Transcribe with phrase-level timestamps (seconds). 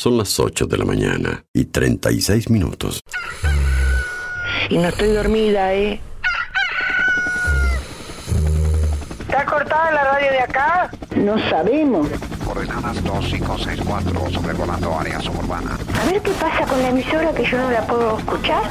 [0.00, 3.02] Son las 8 de la mañana y 36 minutos.
[4.70, 6.00] Y no estoy dormida, ¿eh?
[9.28, 10.90] ¿Está cortada la radio de acá?
[11.16, 12.08] No sabemos.
[12.46, 15.76] Coordenadas 2564, sobrevolando área suburbana.
[16.00, 18.70] A ver qué pasa con la emisora que yo no la puedo escuchar.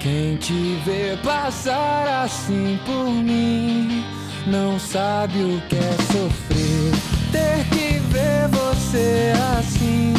[0.00, 4.02] Quem te vê passar assim por mim
[4.46, 6.92] não sabe o que é sofrer.
[7.30, 10.14] Ter que ver você assim,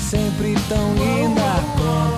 [0.00, 2.17] sempre tão linda.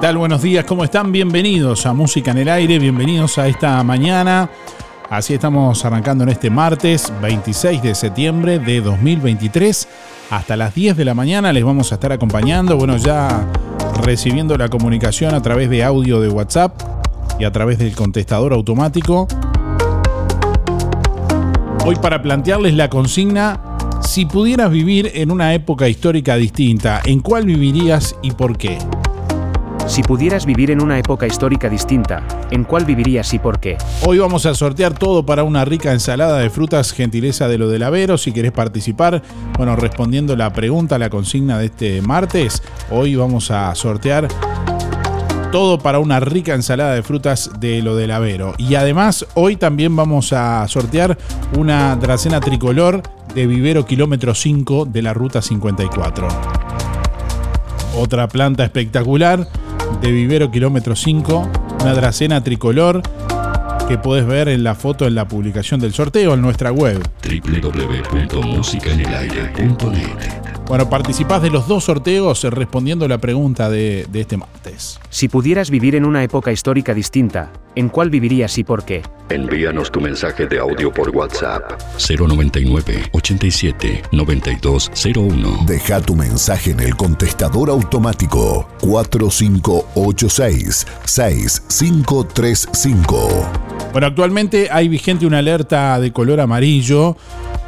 [0.00, 0.18] Tal?
[0.18, 1.10] Buenos días, ¿cómo están?
[1.10, 4.48] Bienvenidos a Música en el Aire, bienvenidos a esta mañana.
[5.10, 9.88] Así estamos arrancando en este martes 26 de septiembre de 2023.
[10.30, 12.76] Hasta las 10 de la mañana les vamos a estar acompañando.
[12.76, 13.44] Bueno, ya
[14.04, 16.80] recibiendo la comunicación a través de audio de WhatsApp
[17.40, 19.26] y a través del contestador automático.
[21.84, 23.58] Hoy para plantearles la consigna,
[24.00, 28.78] si pudieras vivir en una época histórica distinta, ¿en cuál vivirías y por qué?
[29.88, 33.78] Si pudieras vivir en una época histórica distinta, ¿en cuál vivirías y por qué?
[34.06, 37.82] Hoy vamos a sortear todo para una rica ensalada de frutas, gentileza de lo del
[37.82, 38.18] Avero.
[38.18, 39.22] Si querés participar,
[39.56, 44.28] bueno, respondiendo la pregunta, la consigna de este martes, hoy vamos a sortear
[45.50, 48.52] todo para una rica ensalada de frutas de lo del Avero.
[48.58, 51.16] Y además, hoy también vamos a sortear
[51.56, 53.02] una dracena tricolor
[53.34, 56.28] de vivero kilómetro 5 de la ruta 54.
[57.96, 59.48] Otra planta espectacular
[60.00, 61.50] de Vivero Kilómetro 5,
[61.80, 63.02] una dracena tricolor
[63.88, 67.02] que puedes ver en la foto en la publicación del sorteo en nuestra web
[70.68, 75.00] Bueno, participás de los dos sorteos respondiendo la pregunta de, de este martes.
[75.08, 79.00] Si pudieras vivir en una época histórica distinta, ¿en cuál vivirías y por qué?
[79.30, 85.64] Envíanos tu mensaje de audio por WhatsApp 099 87 9201.
[85.66, 93.67] Deja tu mensaje en el contestador automático 4586 6535.
[93.92, 97.16] Bueno, actualmente hay vigente una alerta de color amarillo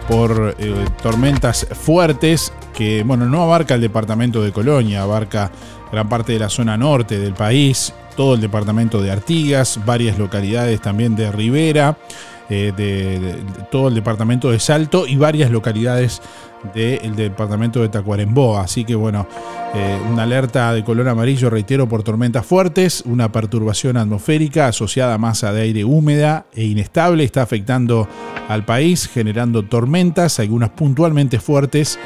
[0.07, 5.51] por eh, tormentas fuertes que, bueno, no abarca el departamento de Colonia, abarca
[5.91, 10.81] gran parte de la zona norte del país, todo el departamento de Artigas, varias localidades
[10.81, 11.97] también de Rivera,
[12.51, 16.21] eh, de, de- de todo el departamento de Salto y varias localidades
[16.75, 18.59] del departamento de Tacuarembó.
[18.59, 19.27] Así que bueno,
[19.75, 25.19] eh, una alerta de color amarillo, reitero, por tormentas fuertes, una perturbación atmosférica asociada a
[25.19, 28.07] masa de aire húmeda e inestable está afectando
[28.49, 31.99] al país, generando tormentas, algunas puntualmente fuertes.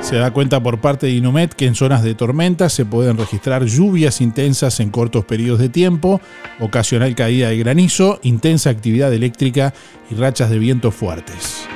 [0.00, 3.64] Se da cuenta por parte de Inumet que en zonas de tormenta se pueden registrar
[3.64, 6.20] lluvias intensas en cortos periodos de tiempo,
[6.60, 9.74] ocasional caída de granizo, intensa actividad eléctrica
[10.10, 11.68] y rachas de viento fuertes.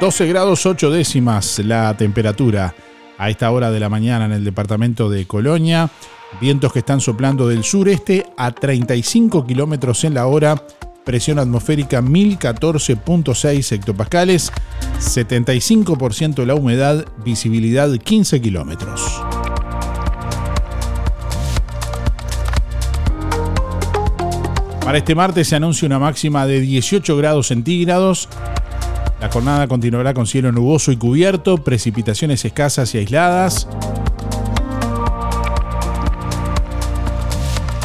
[0.00, 2.74] ...12 grados 8 décimas la temperatura
[3.18, 5.90] a esta hora de la mañana en el departamento de Colonia.
[6.38, 10.62] Vientos que están soplando del sureste a 35 kilómetros en la hora.
[11.04, 14.52] Presión atmosférica 1014.6 hectopascales.
[15.00, 17.04] 75% la humedad.
[17.24, 19.22] Visibilidad 15 kilómetros.
[24.84, 28.28] Para este martes se anuncia una máxima de 18 grados centígrados.
[29.20, 33.68] La jornada continuará con cielo nuboso y cubierto, precipitaciones escasas y aisladas.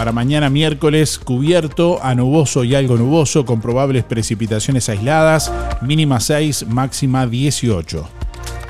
[0.06, 6.68] Para mañana miércoles, cubierto a nuboso y algo nuboso, con probables precipitaciones aisladas, mínima 6,
[6.68, 8.08] máxima 18.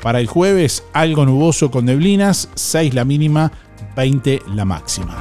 [0.02, 3.52] Para el jueves, algo nuboso con neblinas, 6 la mínima,
[3.94, 5.14] 20 la máxima.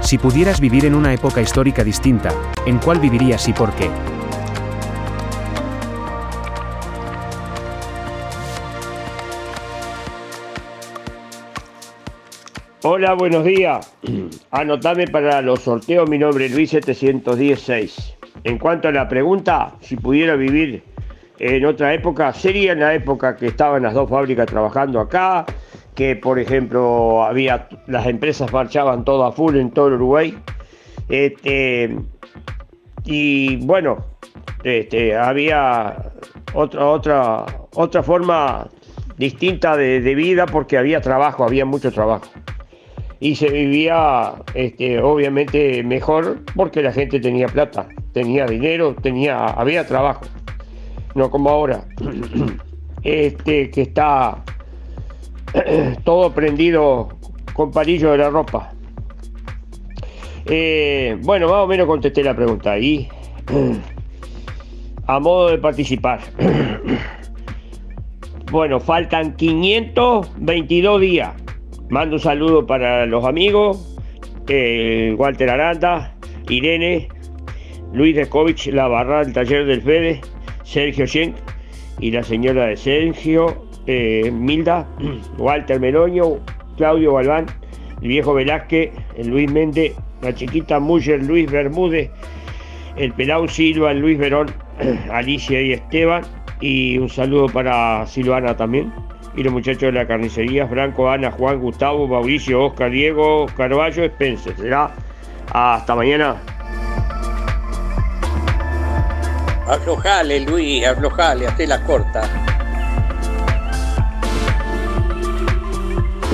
[0.00, 2.32] Si pudieras vivir en una época histórica distinta,
[2.64, 3.90] ¿en cuál vivirías y por qué?
[12.90, 13.94] Hola, buenos días.
[14.50, 18.16] Anotame para los sorteos, mi nombre es Luis 716.
[18.44, 20.82] En cuanto a la pregunta, si pudiera vivir
[21.38, 25.44] en otra época, sería en la época que estaban las dos fábricas trabajando acá,
[25.94, 30.38] que por ejemplo había las empresas marchaban todo a full en todo Uruguay.
[31.10, 31.94] Este,
[33.04, 33.98] y bueno,
[34.64, 36.10] este, había
[36.54, 38.66] otra, otra, otra forma
[39.18, 42.30] distinta de vida porque había trabajo, había mucho trabajo
[43.20, 49.86] y se vivía este, obviamente mejor porque la gente tenía plata, tenía dinero, tenía, había
[49.86, 50.24] trabajo.
[51.14, 51.84] No como ahora,
[53.02, 54.44] este, que está
[56.04, 57.08] todo prendido
[57.54, 58.72] con palillo de la ropa.
[60.46, 63.08] Eh, bueno, más o menos contesté la pregunta y
[65.06, 66.20] a modo de participar.
[68.52, 71.47] bueno, faltan 522 días.
[71.90, 73.96] Mando un saludo para los amigos,
[74.46, 76.14] eh, Walter Aranda,
[76.50, 77.08] Irene,
[77.94, 80.20] Luis Descovich, la barra del taller del Fede,
[80.64, 81.36] Sergio Schenk
[81.98, 84.86] y la señora de Sergio, eh, Milda,
[85.38, 86.40] Walter Meroño,
[86.76, 87.46] Claudio Galván,
[88.02, 92.10] el viejo Velázquez, el Luis Méndez, la chiquita Muller, Luis Bermúdez,
[92.96, 94.50] el Pelau Silva, el Luis Verón,
[95.10, 96.22] Alicia y Esteban,
[96.60, 98.92] y un saludo para Silvana también.
[99.38, 104.56] Y los muchachos de la carnicería, Franco, Ana, Juan, Gustavo, Mauricio, Oscar, Diego, Carballo, Spencer.
[104.56, 104.90] Será
[105.52, 106.34] hasta mañana.
[109.68, 112.22] Aflojale, Luis, aflojale, hazte la corta.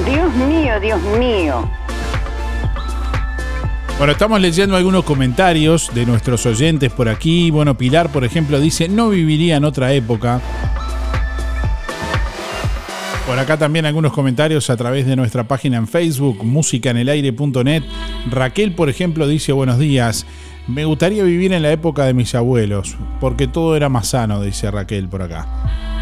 [0.06, 1.70] Dios mío, Dios mío.
[3.98, 7.50] Bueno, estamos leyendo algunos comentarios de nuestros oyentes por aquí.
[7.50, 10.40] Bueno, Pilar, por ejemplo, dice, no viviría en otra época.
[13.34, 17.82] Por acá también algunos comentarios a través de nuestra página en Facebook, musicanelaire.net.
[18.30, 20.24] Raquel, por ejemplo, dice, buenos días.
[20.68, 24.70] Me gustaría vivir en la época de mis abuelos, porque todo era más sano, dice
[24.70, 25.48] Raquel por acá.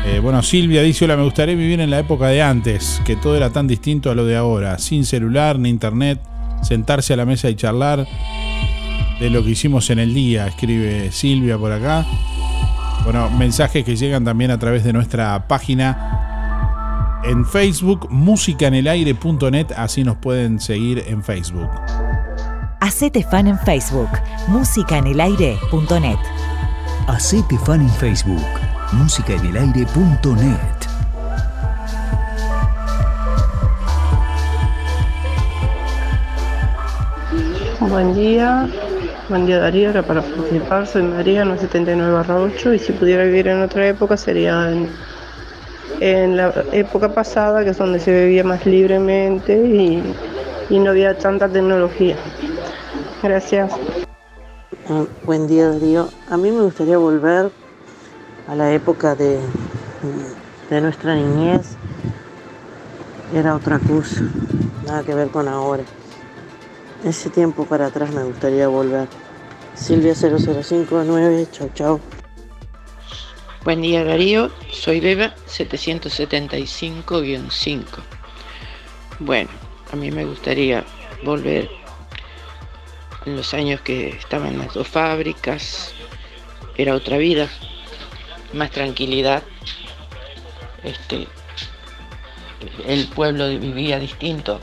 [0.04, 3.34] Eh, bueno, Silvia dice, hola, me gustaría vivir en la época de antes, que todo
[3.34, 6.20] era tan distinto a lo de ahora, sin celular ni internet,
[6.62, 8.06] sentarse a la mesa y charlar
[9.20, 12.04] de lo que hicimos en el día, escribe Silvia por acá.
[13.04, 16.28] Bueno, mensajes que llegan también a través de nuestra página
[17.24, 21.70] en Facebook, musicanelaire.net, así nos pueden seguir en Facebook.
[22.80, 24.08] Hacete fan en Facebook,
[24.48, 26.18] musicaenelaire.net.
[27.06, 28.42] Hacete fan en Facebook,
[28.92, 30.58] musicaenelaire.net.
[37.80, 38.68] Buen día,
[39.28, 43.62] buen día Darío, era para participar, soy María, 979 8 y si pudiera vivir en
[43.62, 44.88] otra época sería en,
[46.00, 50.02] en la época pasada, que es donde se vivía más libremente y,
[50.70, 52.16] y no había tanta tecnología.
[53.22, 53.72] Gracias.
[54.88, 57.50] Ah, buen día Darío, a mí me gustaría volver
[58.48, 59.38] a la época de,
[60.70, 61.76] de nuestra niñez,
[63.34, 64.22] era otra cosa,
[64.86, 65.84] nada que ver con ahora.
[67.04, 69.08] Ese tiempo para atrás me gustaría volver.
[69.74, 72.00] Silvia 0059, chau chau.
[73.64, 77.84] Buen día Darío, soy Beba 775-5.
[79.20, 79.50] Bueno,
[79.92, 80.84] a mí me gustaría
[81.22, 81.70] volver
[83.24, 85.94] en los años que estaban las dos fábricas,
[86.76, 87.48] era otra vida,
[88.52, 89.44] más tranquilidad.
[90.82, 91.28] Este,
[92.84, 94.58] el pueblo vivía distinto,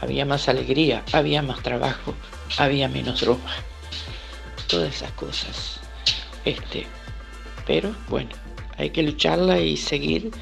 [0.00, 2.14] había más alegría, había más trabajo,
[2.56, 3.52] había menos droga.
[4.66, 5.80] Todas esas cosas.
[6.46, 6.86] Este,
[7.68, 8.30] pero bueno,
[8.78, 10.32] hay que lucharla y seguir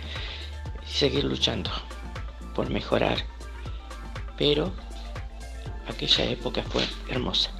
[0.86, 1.70] seguir luchando
[2.54, 3.18] por mejorar.
[4.38, 4.72] Pero
[5.88, 7.50] aquella época fue hermosa.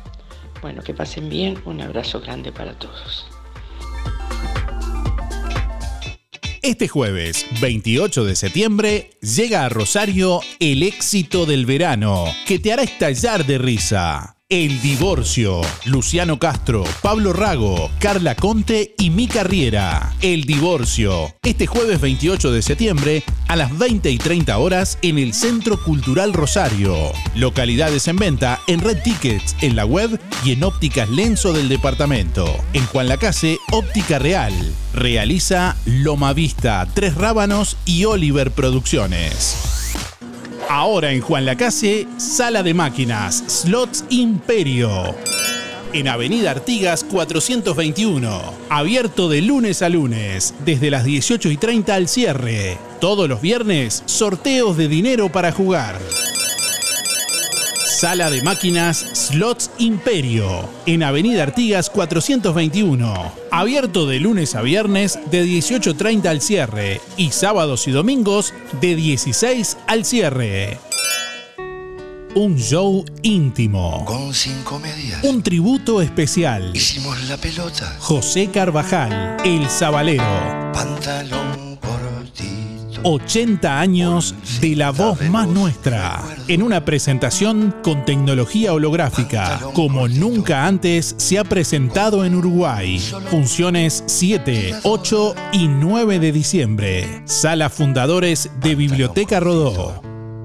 [0.63, 3.27] Bueno, que pasen bien, un abrazo grande para todos.
[6.63, 12.83] Este jueves, 28 de septiembre, llega a Rosario el éxito del verano, que te hará
[12.83, 14.36] estallar de risa.
[14.49, 15.61] El divorcio.
[15.87, 20.15] Luciano Castro, Pablo Rago, Carla Conte y Mica Riera.
[20.21, 21.35] El divorcio.
[21.43, 26.33] Este jueves 28 de septiembre a las 20 y 30 horas en el Centro Cultural
[26.33, 26.95] Rosario.
[27.35, 32.47] Localidades en venta en Red Tickets, en la web y en ópticas Lenzo del departamento.
[32.73, 34.55] En Juan Lacase, Óptica Real.
[34.95, 39.75] Realiza Loma Vista, Tres Rábanos y Oliver Producciones.
[40.69, 45.15] Ahora en Juan Lacase, Sala de Máquinas, Slots Imperio.
[45.93, 48.41] En Avenida Artigas 421.
[48.69, 52.79] Abierto de lunes a lunes, desde las 18 y 30 al cierre.
[53.01, 56.01] Todos los viernes, sorteos de dinero para jugar.
[57.87, 63.33] Sala de Máquinas Slots Imperio, en Avenida Artigas 421.
[63.52, 69.78] Abierto de lunes a viernes de 18.30 al cierre y sábados y domingos de 16
[69.87, 70.78] al cierre.
[72.35, 74.05] Un show íntimo.
[74.05, 75.23] Con cinco medias.
[75.23, 76.73] Un tributo especial.
[76.75, 77.97] Hicimos la pelota.
[78.00, 80.73] José Carvajal, El Sabalero.
[80.75, 81.66] Pantalón.
[83.09, 90.67] 80 años de la voz más nuestra, en una presentación con tecnología holográfica, como nunca
[90.67, 92.99] antes se ha presentado en Uruguay.
[93.31, 97.23] Funciones 7, 8 y 9 de diciembre.
[97.27, 100.03] Sala Fundadores de Biblioteca Rodó.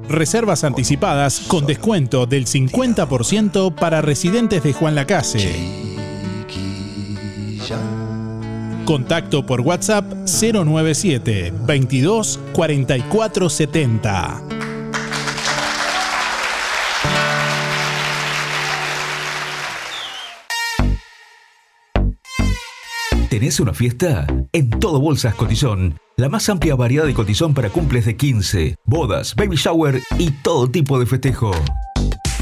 [0.07, 5.81] Reservas anticipadas con descuento del 50% para residentes de Juan Lacase.
[8.85, 14.41] Contacto por WhatsApp 097 22 44 70.
[23.31, 24.27] ¿Tenés una fiesta?
[24.51, 29.35] En Todo Bolsas Cotizón La más amplia variedad de cotizón para cumples de 15, bodas,
[29.35, 31.51] baby shower y todo tipo de festejo.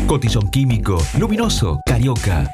[0.07, 2.53] Cotizón químico, luminoso, carioca.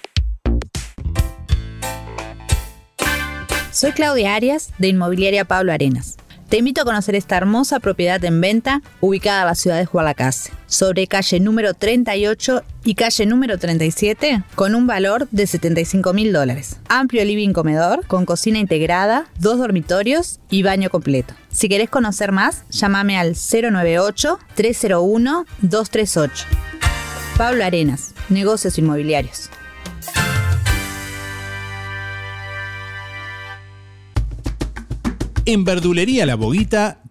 [3.81, 6.17] Soy Claudia Arias de Inmobiliaria Pablo Arenas.
[6.49, 10.51] Te invito a conocer esta hermosa propiedad en venta ubicada en la ciudad de Jualacase,
[10.67, 16.77] sobre calle número 38 y calle número 37, con un valor de 75 mil dólares.
[16.89, 21.33] Amplio living comedor, con cocina integrada, dos dormitorios y baño completo.
[21.49, 26.29] Si querés conocer más, llámame al 098-301-238.
[27.35, 29.49] Pablo Arenas, negocios inmobiliarios.
[35.45, 37.01] En Verdulería La Boguita,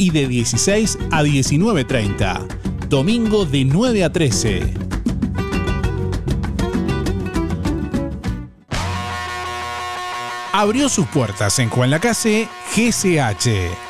[0.00, 2.88] y de 16 a 19.30.
[2.88, 4.74] Domingo de 9 a 13.
[10.52, 13.89] Abrió sus puertas en Juan Lacase GCH.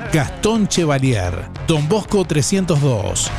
[0.13, 1.31] Gastón Chevalier,
[1.67, 3.31] Don Bosco 302.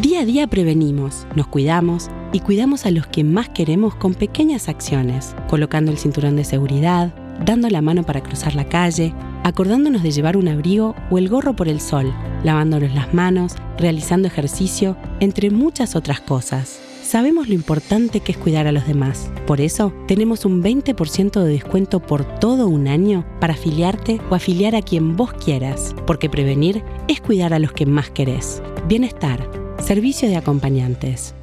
[0.00, 4.70] Día a día prevenimos, nos cuidamos y cuidamos a los que más queremos con pequeñas
[4.70, 10.10] acciones, colocando el cinturón de seguridad, dando la mano para cruzar la calle, acordándonos de
[10.10, 15.50] llevar un abrigo o el gorro por el sol, lavándonos las manos, realizando ejercicio, entre
[15.50, 16.80] muchas otras cosas.
[17.04, 19.30] Sabemos lo importante que es cuidar a los demás.
[19.46, 24.74] Por eso, tenemos un 20% de descuento por todo un año para afiliarte o afiliar
[24.74, 28.62] a quien vos quieras, porque prevenir es cuidar a los que más querés.
[28.88, 29.48] Bienestar,
[29.84, 31.34] servicio de acompañantes.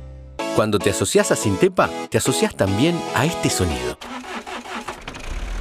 [0.56, 3.98] Cuando te asocias a Sintepa, te asocias también a este sonido.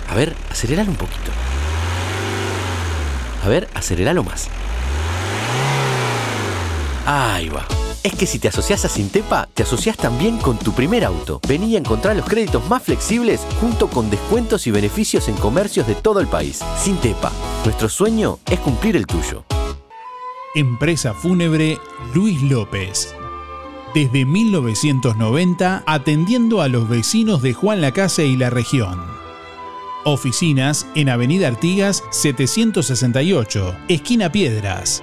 [0.09, 1.31] A ver, aceleralo un poquito.
[3.45, 4.49] A ver, aceleralo más.
[7.05, 7.80] Ahí va.
[8.03, 11.39] Es que si te asocias a Sintepa, te asocias también con tu primer auto.
[11.47, 15.95] Vení a encontrar los créditos más flexibles junto con descuentos y beneficios en comercios de
[15.95, 16.61] todo el país.
[16.79, 17.31] Sintepa,
[17.65, 19.45] nuestro sueño es cumplir el tuyo.
[20.55, 21.79] Empresa Fúnebre
[22.15, 23.15] Luis López.
[23.95, 28.99] Desde 1990 atendiendo a los vecinos de Juan Lacase y la región.
[30.05, 35.03] Oficinas en Avenida Artigas 768, esquina Piedras.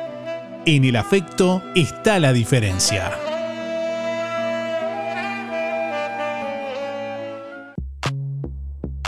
[0.65, 3.11] en el afecto está la diferencia.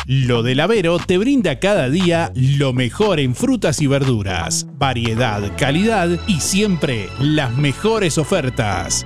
[0.06, 6.10] Lo del Avero te brinda cada día lo mejor en frutas y verduras, variedad, calidad
[6.28, 9.06] y siempre las mejores ofertas.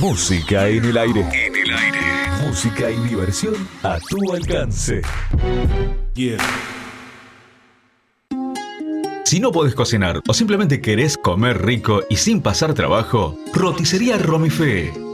[0.00, 1.20] Música en el aire.
[1.20, 2.00] En el aire.
[2.46, 5.02] Música y diversión a tu alcance.
[9.24, 15.03] Si no podés cocinar o simplemente querés comer rico y sin pasar trabajo, roticería Romifé.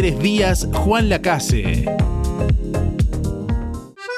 [0.00, 1.84] Díaz Juan Lacase.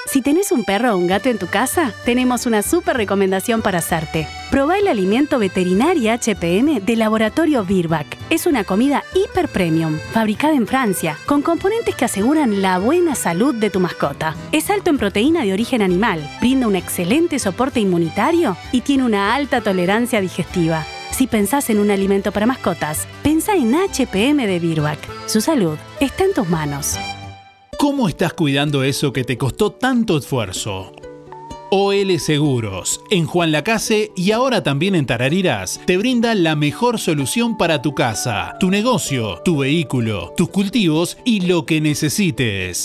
[0.06, 3.78] Si tenés un perro o un gato en tu casa, tenemos una súper recomendación para
[3.78, 4.28] hacerte.
[4.50, 8.06] Probá el alimento veterinario HPM de Laboratorio Virbac.
[8.30, 13.52] Es una comida hiper premium, fabricada en Francia, con componentes que aseguran la buena salud
[13.52, 14.36] de tu mascota.
[14.52, 19.34] Es alto en proteína de origen animal, brinda un excelente soporte inmunitario y tiene una
[19.34, 20.86] alta tolerancia digestiva.
[21.22, 24.98] Si pensás en un alimento para mascotas, pensá en HPM de Virbac.
[25.28, 26.98] Su salud está en tus manos.
[27.78, 30.90] ¿Cómo estás cuidando eso que te costó tanto esfuerzo?
[31.70, 37.56] OL Seguros, en Juan Lacase y ahora también en Tarariras, te brinda la mejor solución
[37.56, 42.84] para tu casa, tu negocio, tu vehículo, tus cultivos y lo que necesites.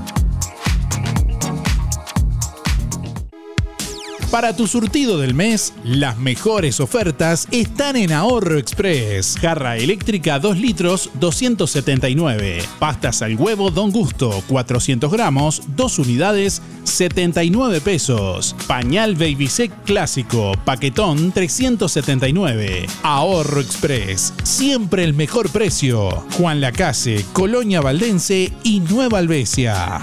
[4.31, 9.37] Para tu surtido del mes, las mejores ofertas están en Ahorro Express.
[9.37, 12.63] Jarra eléctrica 2 litros 279.
[12.79, 18.55] Pastas al huevo Don Gusto 400 gramos, 2 unidades 79 pesos.
[18.67, 22.87] Pañal Baby Sec clásico, paquetón 379.
[23.03, 26.09] Ahorro Express, siempre el mejor precio.
[26.37, 29.99] Juan Lacase, Colonia Valdense y Nueva Albesia.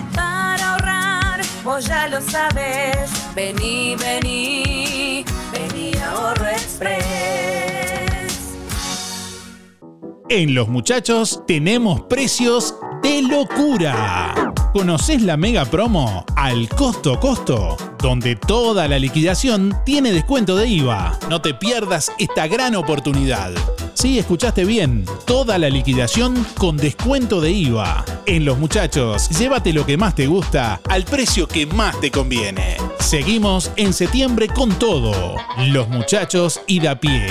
[1.69, 3.11] Vos ya lo sabes.
[3.35, 7.05] Vení, vení, vení Ahorro Express.
[10.31, 14.53] En Los Muchachos tenemos precios de locura.
[14.73, 17.77] ¿Conoces la mega promo al costo costo?
[17.99, 21.19] Donde toda la liquidación tiene descuento de IVA.
[21.29, 23.53] No te pierdas esta gran oportunidad.
[23.95, 25.05] Sí, escuchaste bien.
[25.27, 28.05] Toda la liquidación con descuento de IVA.
[28.27, 32.77] En Los Muchachos, llévate lo que más te gusta al precio que más te conviene.
[33.01, 35.35] Seguimos en septiembre con todo.
[35.69, 37.27] Los Muchachos y da pie.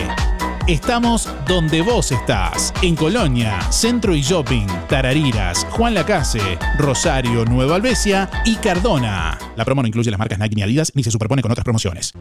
[0.67, 6.41] Estamos donde vos estás, en Colonia, Centro y Shopping, Tarariras, Juan Lacase,
[6.77, 9.39] Rosario, Nueva Albesia y Cardona.
[9.55, 12.11] La promo no incluye las marcas Nike ni Adidas ni se superpone con otras promociones.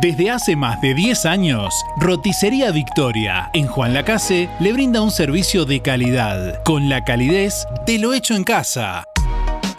[0.00, 5.64] Desde hace más de 10 años, Roticería Victoria en Juan Lacase le brinda un servicio
[5.64, 9.04] de calidad, con la calidez de lo hecho en casa.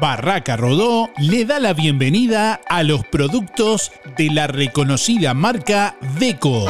[0.00, 6.66] Barraca Rodó le da la bienvenida a los productos de la reconocida marca Deco.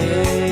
[0.00, 0.49] day.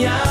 [0.00, 0.29] Soñar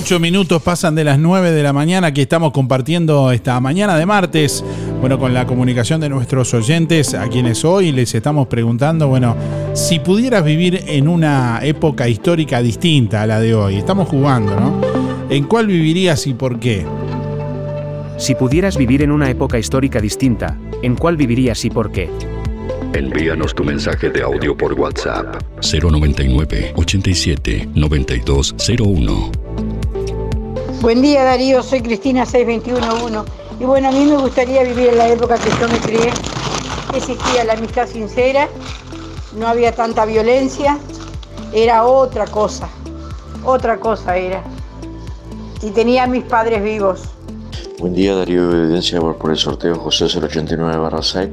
[0.00, 2.06] Ocho minutos pasan de las 9 de la mañana.
[2.06, 4.64] Aquí estamos compartiendo esta mañana de martes.
[4.98, 9.36] Bueno, con la comunicación de nuestros oyentes, a quienes hoy les estamos preguntando, bueno,
[9.74, 14.80] si pudieras vivir en una época histórica distinta a la de hoy, estamos jugando, ¿no?
[15.28, 16.86] ¿En cuál vivirías y por qué?
[18.16, 22.08] Si pudieras vivir en una época histórica distinta, ¿en cuál vivirías y por qué?
[22.94, 29.39] Envíanos tu mensaje de audio por WhatsApp 099 87 9201.
[30.80, 35.08] Buen día Darío, soy Cristina 6211 y bueno, a mí me gustaría vivir en la
[35.08, 36.10] época que yo me crié.
[36.94, 38.48] Existía la amistad sincera,
[39.36, 40.78] no había tanta violencia,
[41.52, 42.66] era otra cosa,
[43.44, 44.42] otra cosa era.
[45.60, 47.02] Y tenía a mis padres vivos.
[47.78, 51.28] Buen día Darío Evidencia por, el sorteo José 089 6.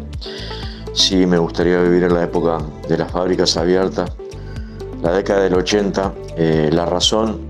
[0.92, 2.58] Sí, me gustaría vivir en la época
[2.90, 4.12] de las fábricas abiertas,
[5.02, 6.14] la década del 80.
[6.36, 7.48] eh, la razón,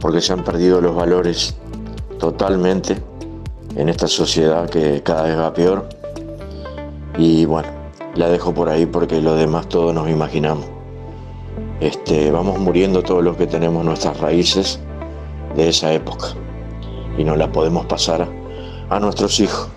[0.00, 1.56] porque se han perdido los valores
[2.18, 2.96] totalmente
[3.76, 5.88] en esta sociedad que cada vez va peor.
[7.16, 7.68] Y bueno,
[8.14, 10.66] la dejo por ahí porque lo demás todos nos imaginamos.
[11.80, 14.80] Este, vamos muriendo todos los que tenemos nuestras raíces
[15.56, 16.28] de esa época
[17.16, 18.28] y no la podemos pasar
[18.90, 19.68] a nuestros hijos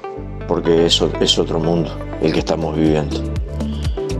[0.47, 3.17] porque eso es otro mundo el que estamos viviendo.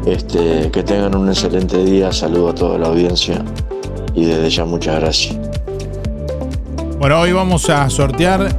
[0.06, 3.44] Este, que tengan un excelente día, saludo a toda la audiencia
[4.16, 5.51] y desde ya muchas gracias.
[7.02, 8.56] Bueno, hoy vamos a sortear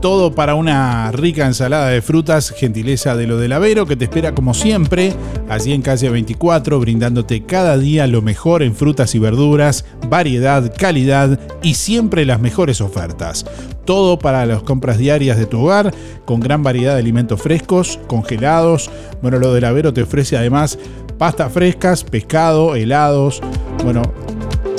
[0.00, 4.34] todo para una rica ensalada de frutas, gentileza de lo del Avero, que te espera
[4.34, 5.12] como siempre,
[5.50, 11.38] allí en calle 24, brindándote cada día lo mejor en frutas y verduras, variedad, calidad
[11.62, 13.44] y siempre las mejores ofertas.
[13.84, 15.92] Todo para las compras diarias de tu hogar,
[16.24, 18.90] con gran variedad de alimentos frescos, congelados.
[19.20, 20.78] Bueno, lo del Avero te ofrece además
[21.18, 23.42] pastas frescas, pescado, helados.
[23.84, 24.00] Bueno,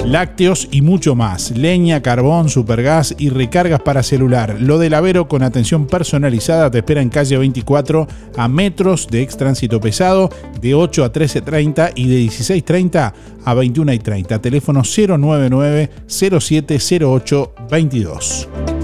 [0.10, 1.52] lácteos y mucho más.
[1.52, 4.58] Leña, carbón, supergas y recargas para celular.
[4.60, 9.38] Lo del Avero con atención personalizada te espera en calle 24 a metros de ex
[9.38, 13.14] tránsito pesado de 8 a 13.30 y de 16.30
[13.46, 14.42] a 21.30.
[14.42, 18.79] Teléfono 099 0708 22.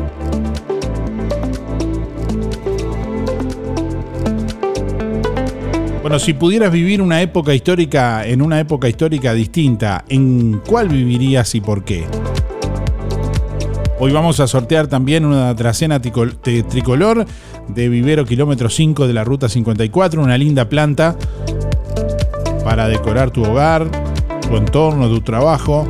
[6.05, 11.55] Bueno, si pudieras vivir una época histórica en una época histórica distinta, ¿en cuál vivirías
[11.55, 12.05] y por qué?
[13.99, 17.25] Hoy vamos a sortear también una tracena tricolor
[17.69, 21.17] de vivero kilómetro 5 de la ruta 54, una linda planta
[22.63, 23.89] para decorar tu hogar,
[24.47, 25.87] tu entorno, tu trabajo.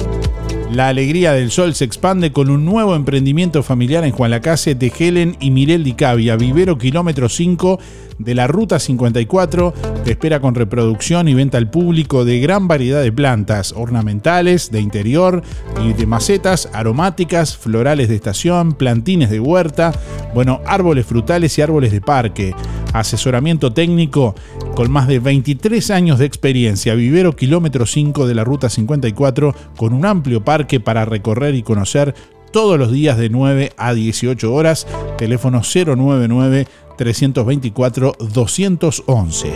[0.71, 4.91] La alegría del sol se expande con un nuevo emprendimiento familiar en Juan Lacase de
[4.97, 7.79] Helen y Mirel Di Cavia, vivero kilómetro 5
[8.17, 9.73] de la Ruta 54.
[10.03, 14.81] Te espera con reproducción y venta al público de gran variedad de plantas ornamentales, de
[14.81, 15.43] interior
[15.83, 19.93] y de macetas, aromáticas, florales de estación, plantines de huerta,
[20.33, 22.55] bueno, árboles frutales y árboles de parque.
[22.99, 24.35] Asesoramiento técnico
[24.73, 26.95] con más de 23 años de experiencia.
[26.95, 32.15] Vivero kilómetro 5 de la Ruta 54 con un amplio parque para recorrer y conocer
[32.51, 34.87] todos los días de 9 a 18 horas.
[35.17, 36.67] Teléfono 099
[36.97, 39.51] 324 211.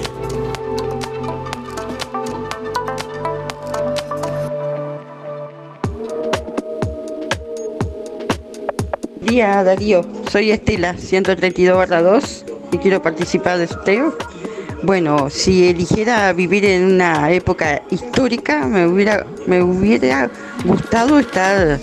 [9.22, 10.02] Día Darío.
[10.30, 14.18] Soy Estela, 132-2 y quiero participar del sorteo.
[14.84, 20.32] Bueno, si eligiera vivir en una época histórica, me hubiera, me hubiera
[20.64, 21.80] gustado estar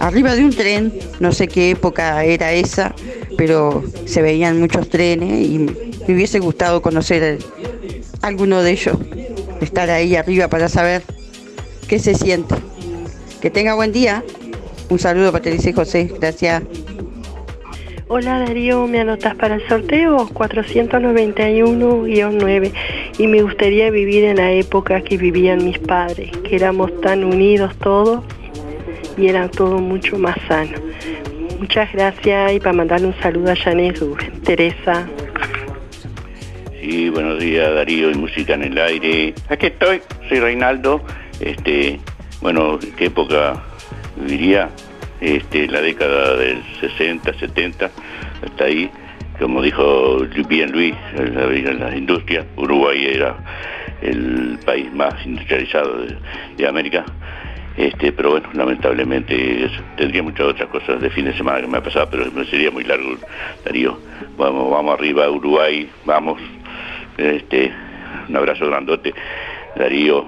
[0.00, 0.92] arriba de un tren.
[1.20, 2.94] No sé qué época era esa,
[3.36, 7.38] pero se veían muchos trenes y me hubiese gustado conocer
[8.20, 8.96] alguno de ellos.
[9.60, 11.02] Estar ahí arriba para saber
[11.86, 12.56] qué se siente.
[13.40, 14.24] Que tenga buen día.
[14.88, 16.12] Un saludo para Teresa y José.
[16.18, 16.62] Gracias.
[18.12, 20.26] Hola Darío, ¿me anotas para el sorteo?
[20.30, 22.72] 491-9
[23.18, 27.72] y me gustaría vivir en la época que vivían mis padres, que éramos tan unidos
[27.76, 28.24] todos
[29.16, 30.76] y era todo mucho más sano.
[31.60, 34.02] Muchas gracias y para mandarle un saludo a Janet.
[34.42, 35.08] Teresa.
[36.80, 39.34] Sí, buenos días Darío y Música en el Aire.
[39.48, 41.00] Aquí estoy, soy Reinaldo.
[41.38, 42.00] Este,
[42.40, 43.62] bueno, ¿qué época
[44.16, 44.68] viviría?
[45.20, 47.90] Este, la década del 60, 70,
[48.44, 48.90] hasta ahí.
[49.38, 50.18] Como dijo
[50.48, 53.36] bien Luis, la, la industria, Uruguay era
[54.02, 56.04] el país más industrializado
[56.56, 57.04] de, América.
[57.76, 61.82] Este, pero bueno, lamentablemente tendría muchas otras cosas de fin de semana que me ha
[61.82, 63.16] pasado, pero sería muy largo,
[63.64, 63.98] Darío.
[64.36, 66.40] Vamos, vamos arriba, Uruguay, vamos.
[67.16, 67.72] Este,
[68.28, 69.14] un abrazo grandote,
[69.76, 70.24] Darío.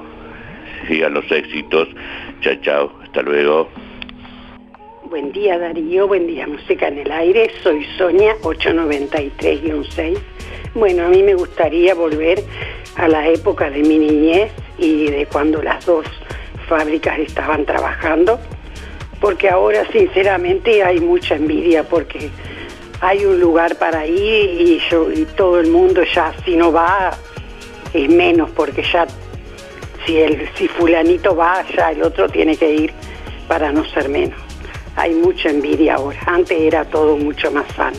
[0.89, 1.89] Sigan los éxitos.
[2.41, 2.93] Chao, chao.
[3.03, 3.69] Hasta luego.
[5.13, 10.17] Buen día Darío, buen día Música en el Aire, soy Sonia 893-6.
[10.73, 12.43] Bueno, a mí me gustaría volver
[12.97, 16.07] a la época de mi niñez y de cuando las dos
[16.67, 18.41] fábricas estaban trabajando,
[19.21, 22.31] porque ahora sinceramente hay mucha envidia porque
[23.03, 27.11] hay un lugar para ir y, yo, y todo el mundo ya si no va
[27.93, 29.07] es menos porque ya
[30.07, 32.93] si el si fulanito va ya el otro tiene que ir
[33.47, 34.52] para no ser menos.
[34.97, 37.97] Hay mucha envidia ahora, antes era todo mucho más sano.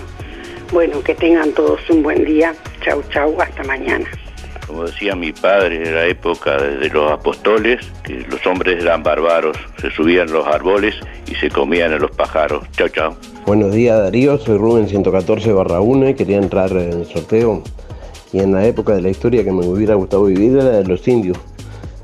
[0.71, 2.55] Bueno, que tengan todos un buen día.
[2.81, 4.05] Chau, chau, hasta mañana.
[4.67, 9.57] Como decía mi padre, en la época de los apóstoles, que los hombres eran bárbaros,
[9.79, 10.95] se subían a los árboles
[11.27, 12.65] y se comían a los pájaros.
[12.71, 13.15] Chao, chao.
[13.45, 17.61] Buenos días Darío, soy Rubén 114 barra 1 y quería entrar en el sorteo.
[18.31, 21.07] Y en la época de la historia que me hubiera gustado vivir era de los
[21.07, 21.37] indios.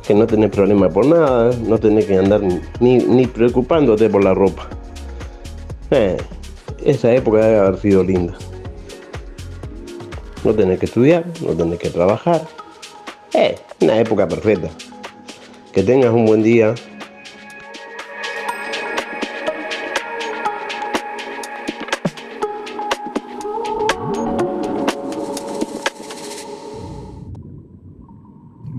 [0.10, 2.42] Que no tenés problema por nada, no tenés que andar
[2.80, 4.68] ni, ni preocupándote por la ropa.
[5.92, 6.18] Eh,
[6.84, 8.34] esa época debe haber sido linda.
[10.44, 12.42] No tenés que estudiar, no tenés que trabajar.
[13.36, 14.70] Eh, una época perfecta.
[15.74, 16.74] Que tengas un buen día.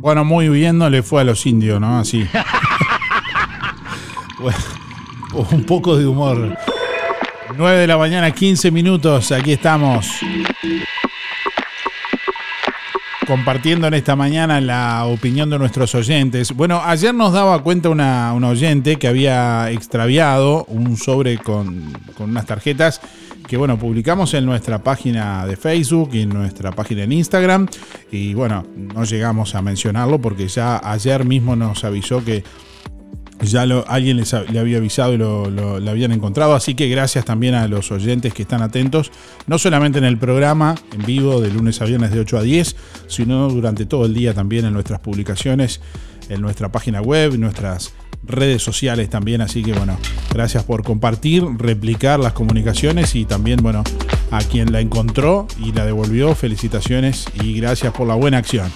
[0.00, 1.98] Bueno, muy bien, no le fue a los indios, ¿no?
[1.98, 2.26] Así.
[4.40, 4.56] Bueno,
[5.50, 6.56] un poco de humor.
[7.58, 10.08] 9 de la mañana, 15 minutos, aquí estamos.
[13.26, 16.52] Compartiendo en esta mañana la opinión de nuestros oyentes.
[16.52, 22.30] Bueno, ayer nos daba cuenta una, una oyente que había extraviado un sobre con, con
[22.30, 23.02] unas tarjetas
[23.50, 27.66] que bueno, publicamos en nuestra página de Facebook y en nuestra página en Instagram.
[28.12, 32.44] Y bueno, no llegamos a mencionarlo porque ya ayer mismo nos avisó que
[33.42, 36.54] ya lo- alguien les le había avisado y lo, lo- lo habían encontrado.
[36.54, 39.10] Así que gracias también a los oyentes que están atentos,
[39.48, 42.76] no solamente en el programa en vivo de lunes a viernes de 8 a 10,
[43.08, 45.80] sino durante todo el día también en nuestras publicaciones,
[46.28, 49.40] en nuestra página web, en nuestras redes sociales también.
[49.40, 49.96] Así que bueno,
[50.32, 53.84] gracias por compartir, replicar las comunicaciones y también, bueno,
[54.30, 58.70] a quien la encontró y la devolvió, felicitaciones y gracias por la buena acción.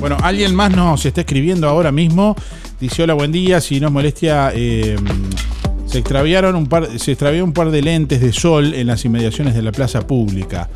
[0.00, 2.36] Bueno, alguien más nos está escribiendo ahora mismo.
[2.80, 3.60] Dice, hola, buen día.
[3.60, 4.96] Si no es molestia, eh,
[5.86, 9.54] se extraviaron un par, se extravió un par de lentes de sol en las inmediaciones
[9.54, 10.68] de la plaza pública.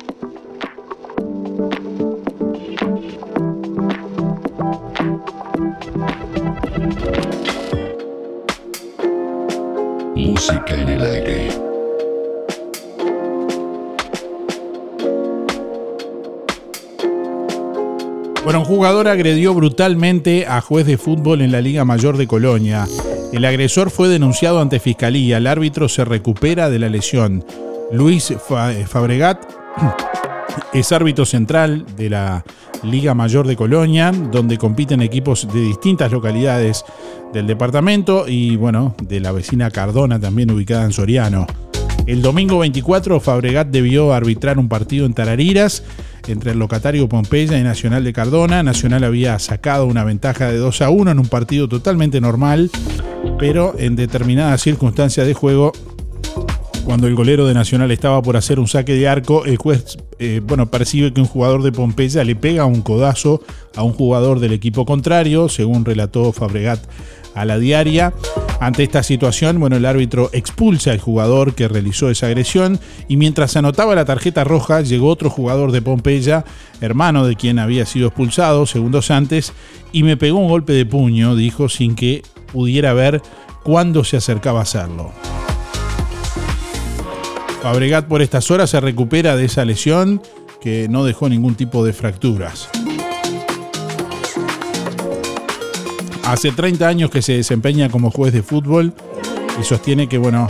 [18.85, 22.85] Jugador agredió brutalmente a juez de fútbol en la Liga Mayor de Colonia.
[23.33, 25.37] El agresor fue denunciado ante fiscalía.
[25.37, 27.43] El árbitro se recupera de la lesión.
[27.91, 29.43] Luis Fa- Fabregat
[30.71, 32.45] Es árbitro central de la
[32.83, 36.85] Liga Mayor de Colonia, donde compiten equipos de distintas localidades
[37.33, 41.47] del departamento y bueno, de la vecina Cardona también ubicada en Soriano.
[42.05, 45.83] El domingo 24 Fabregat debió arbitrar un partido en Tarariras
[46.27, 48.61] entre el locatario Pompeya y Nacional de Cardona.
[48.61, 52.69] Nacional había sacado una ventaja de 2 a 1 en un partido totalmente normal,
[53.39, 55.71] pero en determinadas circunstancias de juego
[56.85, 60.41] cuando el golero de Nacional estaba por hacer un saque de arco, el juez eh,
[60.45, 63.41] bueno, percibe que un jugador de Pompeya le pega un codazo
[63.75, 66.79] a un jugador del equipo contrario, según relató Fabregat
[67.35, 68.13] a la diaria.
[68.59, 73.55] Ante esta situación, bueno, el árbitro expulsa al jugador que realizó esa agresión y mientras
[73.57, 76.45] anotaba la tarjeta roja llegó otro jugador de Pompeya,
[76.81, 79.53] hermano de quien había sido expulsado segundos antes,
[79.91, 83.21] y me pegó un golpe de puño, dijo, sin que pudiera ver
[83.63, 85.11] cuándo se acercaba a hacerlo.
[87.61, 90.21] Fabregat por estas horas se recupera de esa lesión
[90.61, 92.69] que no dejó ningún tipo de fracturas.
[96.25, 98.93] Hace 30 años que se desempeña como juez de fútbol
[99.59, 100.49] y sostiene que, bueno,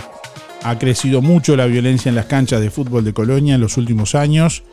[0.63, 4.15] ha crecido mucho la violencia en las canchas de fútbol de Colonia en los últimos
[4.15, 4.63] años.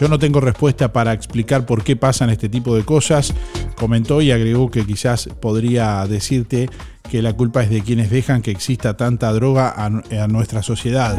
[0.00, 3.34] Yo no tengo respuesta para explicar por qué pasan este tipo de cosas.
[3.76, 6.70] Comentó y agregó que quizás podría decirte
[7.10, 11.18] que la culpa es de quienes dejan que exista tanta droga a, a nuestra sociedad.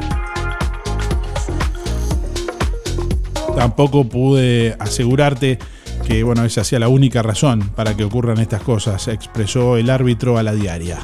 [3.56, 5.60] Tampoco pude asegurarte
[6.08, 10.38] que bueno, esa sea la única razón para que ocurran estas cosas, expresó el árbitro
[10.38, 11.00] a la diaria.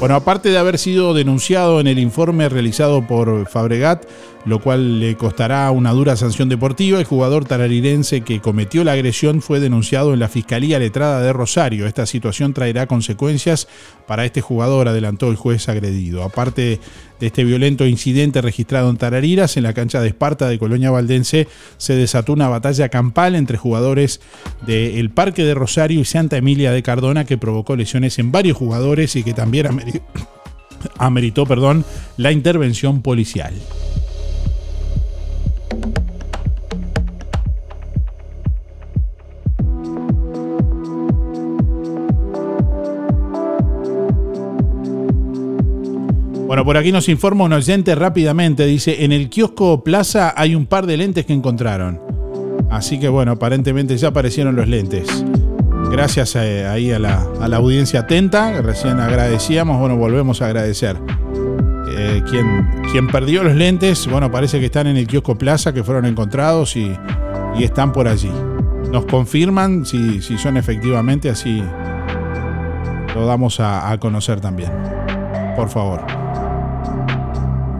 [0.00, 4.06] Bueno, aparte de haber sido denunciado en el informe realizado por Fabregat,
[4.44, 9.40] lo cual le costará una dura sanción deportiva, el jugador tararirense que cometió la agresión
[9.40, 11.86] fue denunciado en la Fiscalía Letrada de Rosario.
[11.86, 13.68] Esta situación traerá consecuencias
[14.06, 16.24] para este jugador, adelantó el juez agredido.
[16.24, 16.80] Aparte
[17.20, 21.46] de este violento incidente registrado en Tarariras, en la cancha de Esparta de Colonia Valdense,
[21.76, 24.20] se desató una batalla campal entre jugadores
[24.66, 29.14] del Parque de Rosario y Santa Emilia de Cardona que provocó lesiones en varios jugadores
[29.14, 29.68] y que también
[30.98, 31.84] ameritó perdón,
[32.16, 33.54] la intervención policial.
[46.52, 48.66] Bueno, por aquí nos informa un oyente rápidamente.
[48.66, 51.98] Dice, en el kiosco Plaza hay un par de lentes que encontraron.
[52.70, 55.24] Así que bueno, aparentemente ya aparecieron los lentes.
[55.90, 60.98] Gracias eh, ahí a la, a la audiencia atenta, recién agradecíamos, bueno, volvemos a agradecer.
[62.04, 66.04] Eh, quien, perdió los lentes, bueno, parece que están en el kiosco Plaza, que fueron
[66.04, 66.96] encontrados y,
[67.60, 68.32] están por allí.
[68.90, 71.62] Nos confirman si, son efectivamente así.
[73.14, 74.72] Lo damos a conocer también.
[75.54, 76.21] Por favor.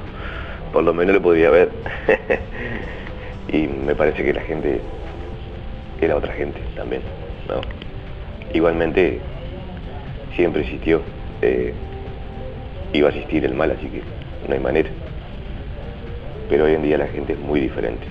[0.73, 1.71] Por lo menos lo podría ver.
[3.49, 4.81] y me parece que la gente
[6.01, 7.03] era otra gente también,
[7.49, 7.61] ¿no?
[8.55, 9.21] Igualmente,
[10.35, 11.03] siempre existió,
[11.43, 11.73] eh,
[12.93, 14.03] iba a existir el mal, así que
[14.49, 14.91] no hay manera.
[16.49, 18.07] Pero hoy en día la gente es muy diferente.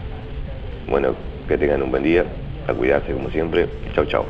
[0.87, 1.15] Bueno,
[1.47, 2.25] que tengan un buen día,
[2.67, 3.67] a cuidarse como siempre.
[3.93, 4.25] Chau, chau.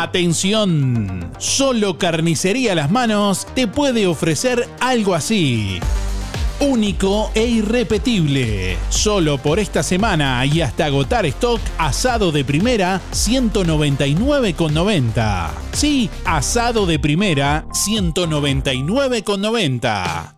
[0.00, 5.80] Atención, solo Carnicería Las Manos te puede ofrecer algo así.
[6.60, 8.76] Único e irrepetible.
[8.90, 15.50] Solo por esta semana y hasta agotar stock, asado de primera 199,90.
[15.72, 20.37] Sí, asado de primera 199,90.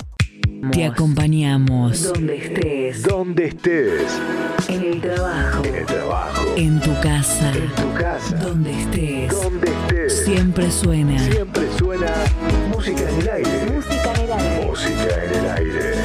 [0.69, 2.13] Te acompañamos.
[2.13, 3.01] Donde estés.
[3.01, 4.03] Donde estés.
[4.67, 5.63] En el trabajo.
[5.65, 6.53] En el trabajo.
[6.55, 7.51] En tu casa.
[7.51, 8.35] En tu casa.
[8.35, 9.31] Donde estés.
[9.31, 10.23] Donde estés.
[10.23, 11.17] Siempre suena.
[11.17, 12.13] Siempre suena
[12.71, 13.49] música en el aire.
[13.73, 14.67] Música en el aire.
[14.67, 15.95] Música en el aire.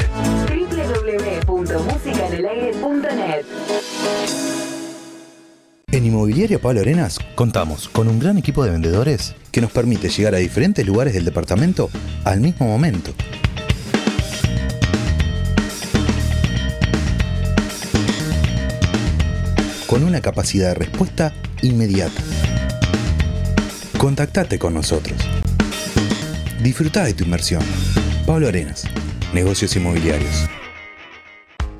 [1.45, 3.45] www.musicaenelaire.net
[5.91, 10.33] En Inmobiliaria Pablo Arenas contamos con un gran equipo de vendedores que nos permite llegar
[10.33, 11.91] a diferentes lugares del departamento
[12.23, 13.13] al mismo momento.
[19.87, 22.21] Con una capacidad de respuesta inmediata.
[23.97, 25.17] Contactate con nosotros.
[26.61, 27.63] Disfruta de tu inversión.
[28.25, 28.83] Pablo Arenas,
[29.33, 30.49] Negocios Inmobiliarios.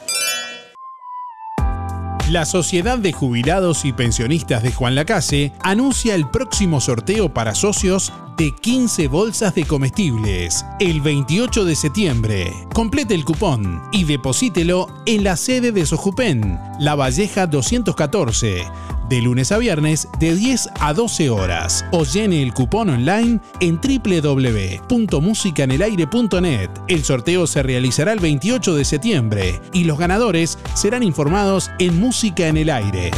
[2.29, 8.13] La Sociedad de Jubilados y Pensionistas de Juan Lacase anuncia el próximo sorteo para socios
[8.41, 12.51] de 15 bolsas de comestibles el 28 de septiembre.
[12.73, 18.65] Complete el cupón y deposítelo en la sede de Sojupen, La Valleja 214,
[19.09, 23.79] de lunes a viernes de 10 a 12 horas o llene el cupón online en
[23.79, 26.69] www.musicanelaire.net.
[26.87, 32.47] El sorteo se realizará el 28 de septiembre y los ganadores serán informados en Música
[32.47, 33.11] en el Aire.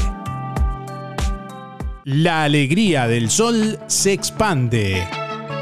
[2.05, 5.07] La alegría del sol se expande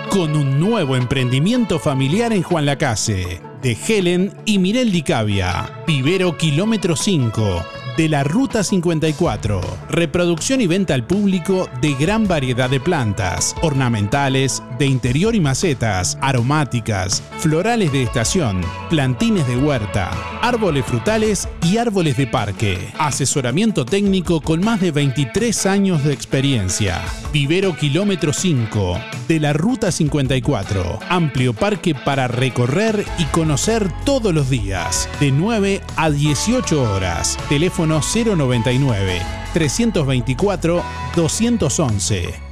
[0.09, 5.83] con un nuevo emprendimiento familiar en Juan Lacase de Helen y Mirel Di Cavia.
[5.85, 7.63] Vivero Kilómetro 5
[7.95, 9.61] de la Ruta 54.
[9.89, 16.17] Reproducción y venta al público de gran variedad de plantas, ornamentales, de interior y macetas,
[16.21, 20.09] aromáticas, florales de estación, plantines de huerta,
[20.41, 22.91] árboles frutales y árboles de parque.
[22.97, 26.99] Asesoramiento técnico con más de 23 años de experiencia.
[27.31, 30.97] Vivero Kilómetro 5 de la Ruta 54.
[31.09, 35.07] Amplio parque para recorrer y conocer todos los días.
[35.19, 37.37] De 9 a 18 horas.
[37.49, 39.21] Teléfono 099
[39.53, 40.83] 324
[41.15, 42.50] 211.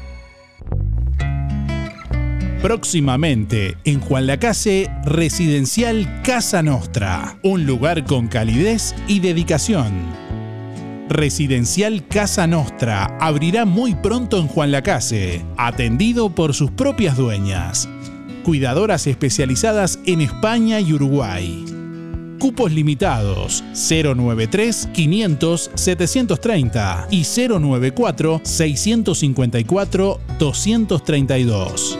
[2.61, 9.93] Próximamente en Juan Lacase, Residencial Casa Nostra, un lugar con calidez y dedicación.
[11.07, 17.87] Residencial Casa Nostra abrirá muy pronto en Juan Lacase, atendido por sus propias dueñas,
[18.43, 21.63] cuidadoras especializadas en España y Uruguay.
[22.39, 31.99] Cupos limitados 093 500 730 y 094 654 232.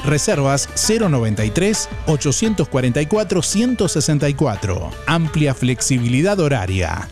[0.05, 4.91] reservas 093 844 164.
[5.07, 7.07] Amplia flexibilidad horaria.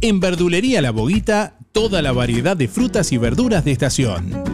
[0.00, 4.53] En Verdulería La Boguita, toda la variedad de frutas y verduras de estación.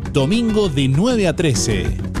[0.11, 2.20] Domingo de 9 a 13.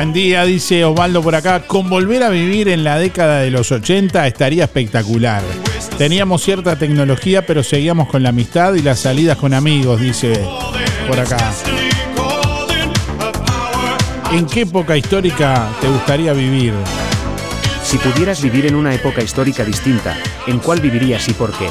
[0.00, 1.60] Buen día, dice Osvaldo por acá.
[1.66, 5.42] Con volver a vivir en la década de los 80 estaría espectacular.
[5.98, 10.42] Teníamos cierta tecnología, pero seguíamos con la amistad y las salidas con amigos, dice
[11.06, 11.52] por acá.
[14.32, 16.72] ¿En qué época histórica te gustaría vivir?
[17.84, 21.68] Si pudieras vivir en una época histórica distinta, ¿en cuál vivirías y por qué?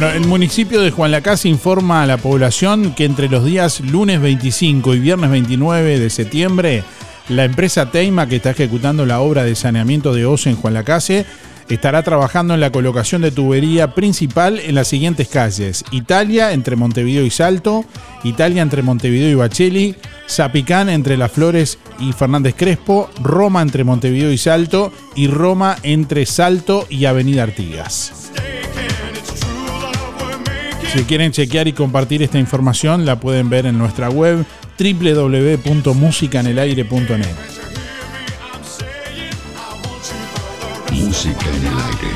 [0.00, 4.18] Bueno, el municipio de Juan Lacase informa a la población que entre los días lunes
[4.18, 6.84] 25 y viernes 29 de septiembre,
[7.28, 11.26] la empresa Teima, que está ejecutando la obra de saneamiento de OCE en Juan Lacase,
[11.68, 17.26] estará trabajando en la colocación de tubería principal en las siguientes calles: Italia entre Montevideo
[17.26, 17.84] y Salto,
[18.24, 19.96] Italia entre Montevideo y Bacheli,
[20.26, 24.94] Zapicán entre Las Flores y Fernández Crespo, Roma entre Montevideo y Salto.
[25.14, 28.30] Y Roma entre Salto y Avenida Artigas.
[30.92, 34.44] Si quieren chequear y compartir esta información, la pueden ver en nuestra web
[34.76, 37.28] www.musicanelaire.net.
[40.92, 42.10] Música en el aire.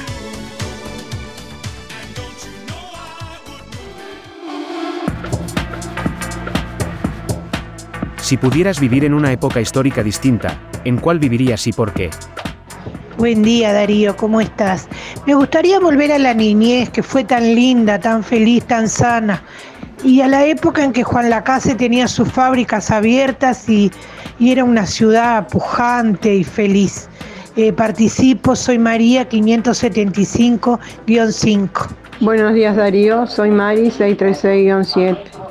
[8.34, 12.10] Si pudieras vivir en una época histórica distinta, ¿en cuál vivirías y por qué?
[13.16, 14.88] Buen día Darío, ¿cómo estás?
[15.28, 19.44] Me gustaría volver a la niñez que fue tan linda, tan feliz, tan sana.
[20.04, 23.92] Y a la época en que Juan Lacase tenía sus fábricas abiertas y,
[24.40, 27.08] y era una ciudad pujante y feliz.
[27.56, 31.88] Eh, participo, soy María 575-5.
[32.20, 35.43] Buenos días Darío, soy Mari 636-7.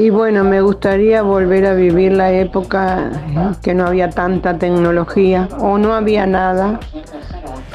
[0.00, 3.10] Y bueno, me gustaría volver a vivir la época
[3.62, 6.80] que no había tanta tecnología o no había nada,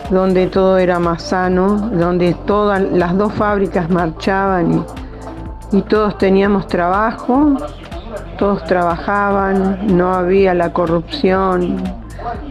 [0.09, 4.84] donde todo era más sano, donde todas las dos fábricas marchaban
[5.71, 7.57] y, todos teníamos trabajo,
[8.39, 11.78] todos trabajaban, no había la corrupción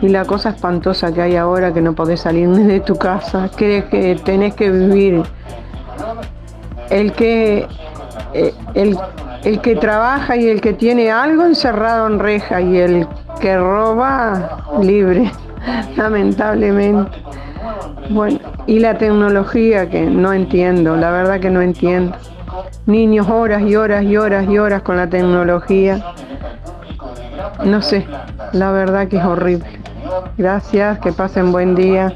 [0.00, 3.50] y la cosa espantosa que hay ahora que no podés salir ni de tu casa,
[3.56, 5.24] que tenés que vivir
[6.90, 7.66] el que
[8.34, 8.96] eh, el,
[9.44, 13.06] el que trabaja y el que tiene algo encerrado en reja y el
[13.40, 15.30] que roba libre,
[15.96, 17.10] lamentablemente.
[18.10, 22.16] Bueno, y la tecnología que no entiendo, la verdad que no entiendo.
[22.86, 26.14] Niños horas y horas y horas y horas con la tecnología.
[27.64, 28.06] No sé,
[28.52, 29.66] la verdad que es horrible.
[30.36, 32.14] Gracias, que pasen buen día.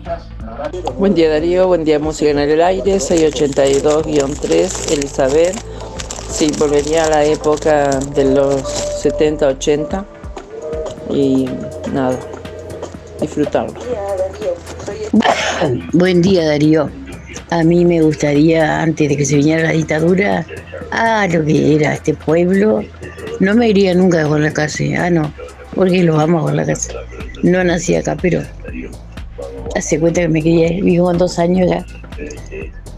[0.99, 5.78] Buen día Darío, buen día Música en el Aire, 682-3, Elizabeth.
[6.31, 8.63] Sí, volvería a la época de los
[9.03, 10.05] 70-80
[11.11, 11.49] y
[11.93, 12.19] nada,
[13.21, 13.75] disfrutarlo.
[15.93, 16.91] Buen día, Darío.
[17.51, 20.47] A mí me gustaría, antes de que se viniera la dictadura,
[20.91, 22.85] a lo que era este pueblo,
[23.41, 24.97] no me iría nunca de Juan la Case.
[24.97, 25.33] Ah, no,
[25.75, 26.93] porque lo amo a Juan la Case.
[27.43, 28.43] No nací acá, pero
[29.75, 31.87] hace cuenta que me quería, vivo con dos años ya.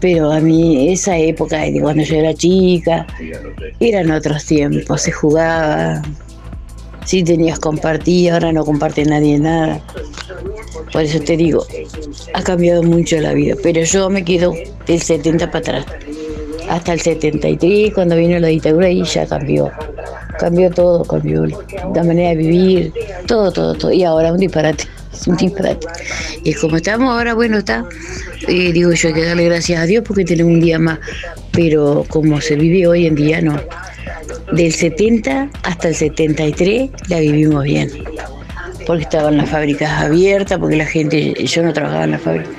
[0.01, 3.05] Pero a mí, esa época de cuando yo era chica,
[3.79, 6.01] eran otros tiempos, se jugaba,
[7.05, 9.79] sí tenías compartir, ahora no comparte nadie nada.
[10.91, 11.65] Por eso te digo,
[12.33, 14.53] ha cambiado mucho la vida, pero yo me quedo
[14.87, 15.85] del 70 para atrás.
[16.67, 19.71] Hasta el 73, cuando vino la dictadura, y ya cambió.
[20.39, 22.93] Cambió todo, cambió la manera de vivir,
[23.27, 23.91] todo, todo, todo.
[23.91, 24.85] Y ahora un disparate,
[26.43, 27.85] Y como estamos ahora, bueno, está,
[28.47, 30.99] eh, digo yo hay que darle gracias a Dios porque tenemos un día más.
[31.51, 33.59] Pero como se vive hoy en día, no.
[34.53, 37.89] Del 70 hasta el 73 la vivimos bien
[38.85, 42.49] porque estaban las fábricas abiertas, porque la gente, yo no trabajaba en la fábrica,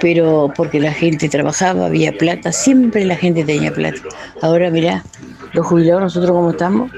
[0.00, 4.00] pero porque la gente trabajaba, había plata, siempre la gente tenía plata.
[4.40, 5.04] Ahora mirá,
[5.52, 6.90] los jubilados nosotros cómo estamos.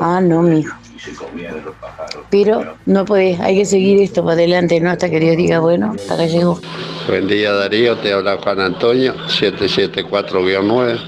[0.00, 0.76] Ah, no, mijo.
[2.30, 4.90] Pero no podés, hay que seguir esto para adelante, ¿no?
[4.90, 6.60] Hasta que Dios diga, bueno, hasta acá llegó.
[7.06, 10.98] Buen día Darío, te habla Juan Antonio, 774-9.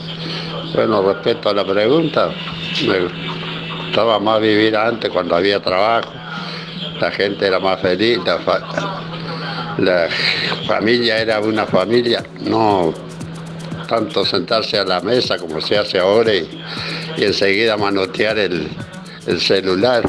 [0.75, 2.31] Bueno, respecto a la pregunta,
[2.87, 2.99] me
[3.85, 6.12] gustaba más vivir antes cuando había trabajo,
[7.01, 9.03] la gente era más feliz, la, fa-
[9.79, 10.09] la
[10.66, 12.93] familia era una familia, no
[13.89, 16.47] tanto sentarse a la mesa como se hace ahora y,
[17.16, 18.69] enseguida manotear el
[19.41, 20.09] celular.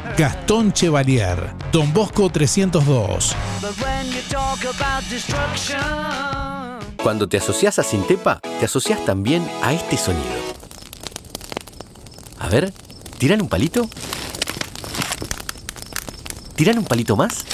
[0.17, 3.35] Gastón Chevalier, Don Bosco 302.
[7.01, 10.25] Cuando te asocias a Sintepa, te asocias también a este sonido.
[12.39, 12.73] A ver,
[13.17, 13.89] ¿tiran un palito?
[16.55, 17.45] ¿Tiran un palito más?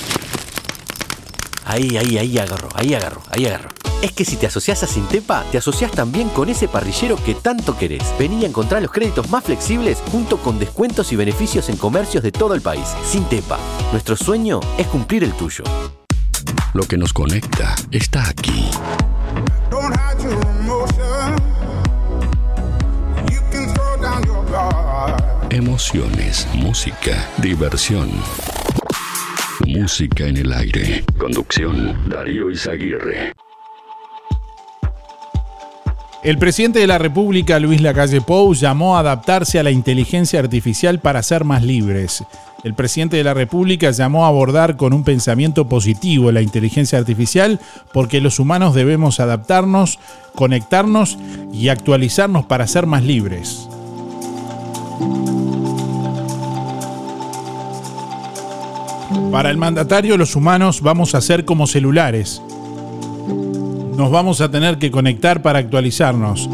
[1.69, 3.69] Ahí, ahí, ahí agarro, ahí agarro, ahí agarro.
[4.01, 7.77] Es que si te asocias a Sintepa, te asocias también con ese parrillero que tanto
[7.77, 8.03] querés.
[8.17, 12.31] Vení a encontrar los créditos más flexibles junto con descuentos y beneficios en comercios de
[12.31, 12.87] todo el país.
[13.03, 13.59] Sintepa,
[13.91, 15.65] nuestro sueño es cumplir el tuyo.
[16.73, 18.69] Lo que nos conecta está aquí.
[25.49, 28.09] Emociones, música, diversión.
[29.67, 31.03] Música en el aire.
[31.17, 33.33] Conducción, Darío Izaguirre.
[36.23, 40.99] El presidente de la República, Luis Lacalle Pou, llamó a adaptarse a la inteligencia artificial
[41.01, 42.23] para ser más libres.
[42.63, 47.59] El presidente de la República llamó a abordar con un pensamiento positivo la inteligencia artificial
[47.93, 49.99] porque los humanos debemos adaptarnos,
[50.33, 51.17] conectarnos
[51.51, 53.67] y actualizarnos para ser más libres.
[59.31, 62.41] Para el mandatario, los humanos vamos a ser como celulares.
[63.97, 66.49] Nos vamos a tener que conectar para actualizarnos,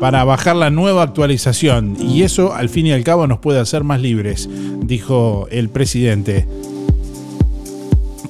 [0.00, 1.96] para bajar la nueva actualización.
[2.00, 4.48] Y eso, al fin y al cabo, nos puede hacer más libres,
[4.82, 6.46] dijo el presidente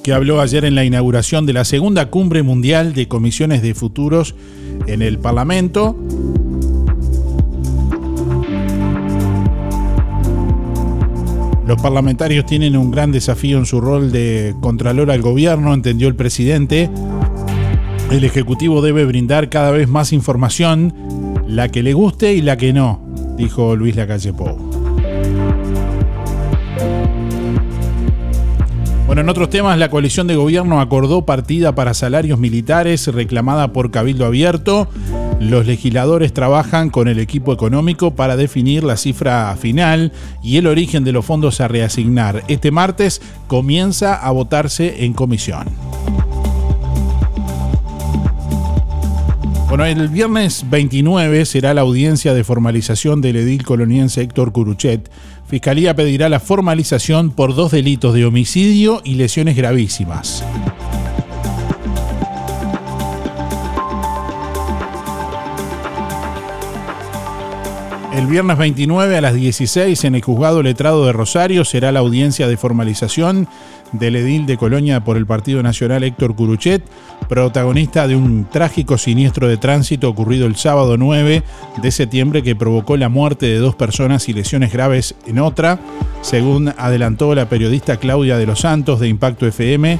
[0.03, 4.35] que habló ayer en la inauguración de la segunda cumbre mundial de comisiones de futuros
[4.85, 5.95] en el Parlamento.
[11.73, 16.13] Los parlamentarios tienen un gran desafío en su rol de contralor al gobierno, entendió el
[16.13, 16.87] presidente.
[18.11, 20.93] El Ejecutivo debe brindar cada vez más información,
[21.47, 23.01] la que le guste y la que no,
[23.37, 24.55] dijo Luis Lacalle Pou.
[29.07, 33.89] Bueno, en otros temas, la coalición de gobierno acordó partida para salarios militares reclamada por
[33.89, 34.89] Cabildo Abierto.
[35.43, 41.03] Los legisladores trabajan con el equipo económico para definir la cifra final y el origen
[41.03, 42.45] de los fondos a reasignar.
[42.47, 45.65] Este martes comienza a votarse en comisión.
[49.67, 55.11] Bueno, el viernes 29 será la audiencia de formalización del edil coloniense Héctor Curuchet.
[55.45, 60.45] Fiscalía pedirá la formalización por dos delitos de homicidio y lesiones gravísimas.
[68.13, 72.47] El viernes 29 a las 16 en el juzgado letrado de Rosario será la audiencia
[72.47, 73.47] de formalización
[73.91, 76.83] del edil de Colonia por el Partido Nacional Héctor Curuchet,
[77.27, 81.41] protagonista de un trágico siniestro de tránsito ocurrido el sábado 9
[81.81, 85.79] de septiembre que provocó la muerte de dos personas y lesiones graves en otra,
[86.21, 89.97] según adelantó la periodista Claudia de los Santos de Impacto FM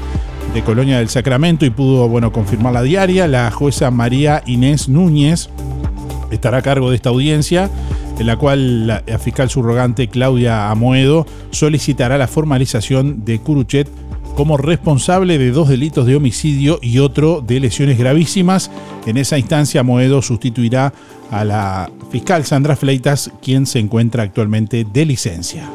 [0.53, 3.27] de Colonia del Sacramento y pudo bueno, confirmar la diaria.
[3.27, 5.49] La jueza María Inés Núñez
[6.33, 7.69] estará a cargo de esta audiencia
[8.19, 13.89] en la cual la fiscal subrogante Claudia Amoedo solicitará la formalización de Curuchet
[14.35, 18.71] como responsable de dos delitos de homicidio y otro de lesiones gravísimas.
[19.05, 20.93] En esa instancia, Amoedo sustituirá
[21.31, 25.69] a la fiscal Sandra Fleitas, quien se encuentra actualmente de licencia.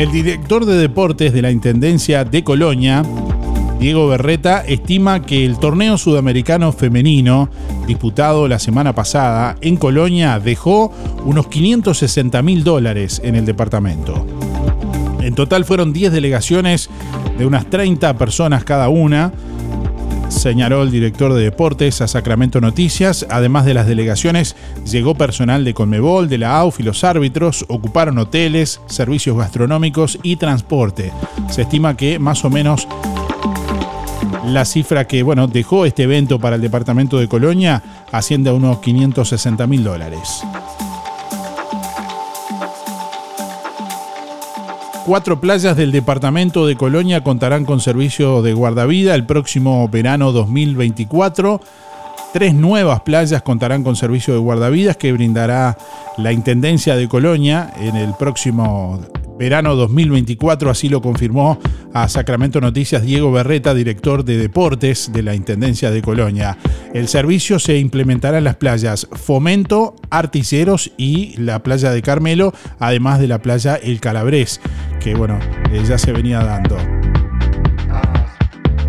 [0.00, 3.02] El director de deportes de la Intendencia de Colonia,
[3.78, 7.50] Diego Berreta, estima que el torneo sudamericano femenino,
[7.86, 10.90] disputado la semana pasada en Colonia, dejó
[11.26, 14.26] unos 560 mil dólares en el departamento.
[15.20, 16.88] En total fueron 10 delegaciones
[17.36, 19.34] de unas 30 personas cada una,
[20.30, 23.26] señaló el director de deportes a Sacramento Noticias.
[23.28, 24.56] Además de las delegaciones,
[24.90, 30.36] llegó personal de Conmebol, de la AUF y los árbitros, ocuparon hoteles, servicios gastronómicos y
[30.36, 31.12] transporte.
[31.50, 32.86] Se estima que más o menos
[34.46, 38.78] la cifra que bueno, dejó este evento para el departamento de Colonia asciende a unos
[38.78, 40.42] 560 mil dólares.
[45.10, 51.60] Cuatro playas del departamento de Colonia contarán con servicio de guardavida el próximo verano 2024.
[52.32, 55.76] Tres nuevas playas contarán con servicio de guardavidas que brindará
[56.16, 59.00] la Intendencia de Colonia en el próximo
[59.40, 61.58] verano 2024, así lo confirmó
[61.94, 66.58] a Sacramento Noticias Diego Berreta, director de deportes de la Intendencia de Colonia.
[66.92, 73.18] El servicio se implementará en las playas Fomento, Articeros y la playa de Carmelo, además
[73.18, 74.60] de la playa El Calabrés,
[75.02, 75.38] que bueno,
[75.72, 76.76] eh, ya se venía dando.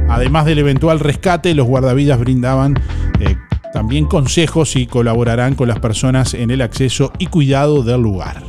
[0.09, 2.77] Además del eventual rescate, los guardavidas brindaban
[3.21, 3.37] eh,
[3.71, 8.43] también consejos y colaborarán con las personas en el acceso y cuidado del lugar.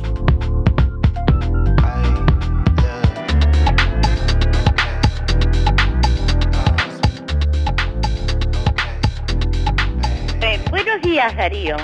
[11.35, 11.77] Darío.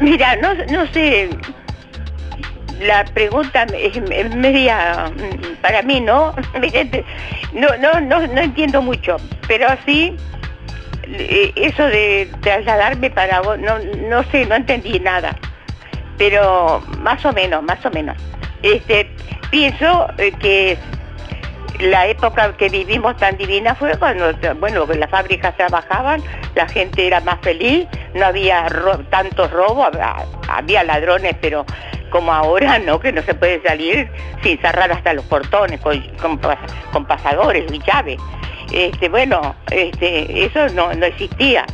[0.00, 1.30] Mira, no, no sé,
[2.80, 6.34] la pregunta es media, mm, para mí, ¿no?
[7.52, 9.16] No, no, no, no entiendo mucho,
[9.46, 10.14] pero sí,
[11.04, 15.34] eh, eso de trasladarme para vos, no, no sé, no entendí nada,
[16.18, 18.16] pero más o menos, más o menos.
[18.62, 19.10] Este,
[19.50, 20.76] pienso eh, que
[21.80, 26.22] la época que vivimos tan divina fue cuando, bueno, las fábricas trabajaban,
[26.54, 28.66] la gente era más feliz, no había
[29.10, 29.88] tantos robos,
[30.48, 31.64] había, ladrones, pero
[32.10, 32.98] como ahora, ¿no?
[32.98, 34.10] Que no se puede salir
[34.42, 38.18] sin cerrar hasta los portones, con, pasadores y llaves.
[38.72, 41.64] Este, bueno, este, eso no, no existía.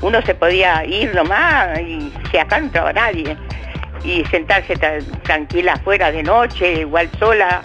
[0.00, 3.36] uno se podía ir nomás y si acá no entraba nadie.
[4.02, 4.74] Y sentarse
[5.24, 7.62] tranquila afuera de noche, igual sola.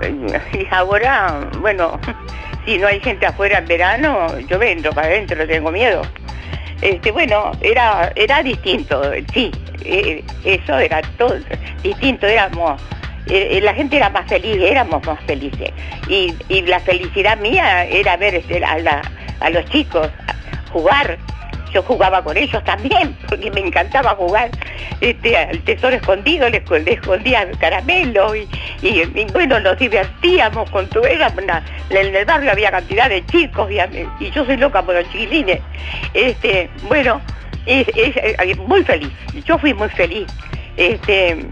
[0.52, 1.98] Y ahora, bueno,
[2.64, 6.02] si no hay gente afuera en verano, yo entro para adentro, tengo miedo.
[6.80, 9.02] Este, bueno, era, era distinto,
[9.32, 9.50] sí,
[9.84, 11.36] eh, eso era todo
[11.82, 12.80] distinto, éramos,
[13.26, 15.72] eh, la gente era más feliz, éramos más felices.
[16.08, 20.08] Y, la felicidad mía era ver este, a los chicos
[20.72, 21.18] jugar,
[21.72, 24.50] yo jugaba con ellos también, porque me encantaba jugar
[25.00, 28.48] este, al tesoro escondido, les, escondía caramelo y,
[29.32, 31.32] bueno, nos divertíamos con tu era,
[31.90, 35.60] en el barrio había cantidad de chicos y, yo soy loca por los chiquilines.
[36.14, 37.20] Este, bueno,
[37.66, 37.86] es,
[38.58, 39.10] muy feliz,
[39.44, 40.26] yo fui muy feliz.
[40.76, 41.46] Este,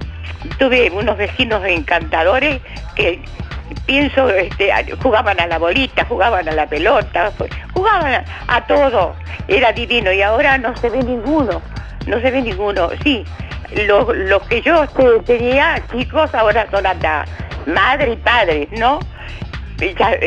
[0.59, 2.61] tuve unos vecinos encantadores
[2.95, 3.21] que
[3.87, 4.71] pienso, este,
[5.03, 7.33] jugaban a la bolita, jugaban a la pelota,
[7.73, 9.15] jugaban a, todo,
[9.49, 11.63] era divino y ahora no se ve ninguno,
[12.07, 13.25] no se ve ninguno, sí,
[13.87, 14.87] los, que yo
[15.25, 17.25] tenía chicos ahora son hasta
[17.67, 18.99] madre y padre, ¿no?
[19.79, 20.19] Ya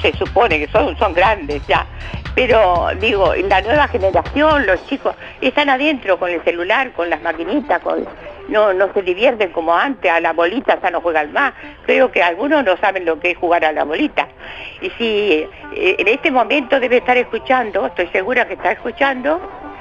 [0.00, 1.86] se supone que son, son grandes ya,
[2.34, 7.80] pero digo, la nueva generación, los chicos, están adentro con el celular, con las maquinitas,
[7.82, 8.06] con
[8.48, 11.52] no, no se divierten como antes, a la bolita ya no juegan más.
[11.84, 14.26] Creo que algunos no saben lo que es jugar a la bolita.
[14.80, 19.40] Y si eh, en este momento debe estar escuchando, estoy segura que está escuchando,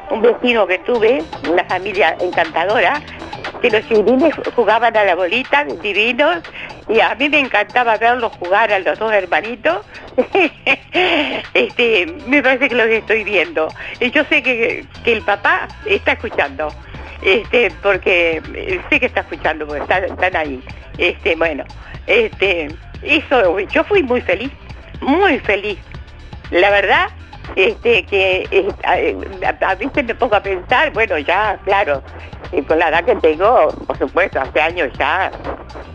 [0.10, 3.02] un vecino que tuve, una familia encantadora,
[3.62, 6.44] que los chiquilines jugaban a la bolita, divinos,
[6.88, 9.86] y a mí me encantaba verlos jugar a los dos hermanitos.
[11.54, 13.68] este, me parece que los estoy viendo.
[14.00, 16.72] Y yo sé que, que el papá está escuchando
[17.22, 20.64] este, porque eh, sé que está escuchando, porque están, ahí.
[20.98, 21.64] Este, bueno,
[22.06, 22.70] este,
[23.02, 24.52] eso, yo fui muy feliz,
[25.02, 25.80] muy feliz.
[26.52, 27.10] La verdad,
[27.56, 32.02] este, que eh, a, veces me pongo a pensar, bueno, ya, claro,
[32.52, 35.32] eh, con la edad que tengo, por supuesto, hace años ya,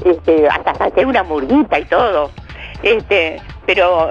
[0.05, 2.31] este, hasta saqué una murguita y todo.
[2.83, 4.11] Este, pero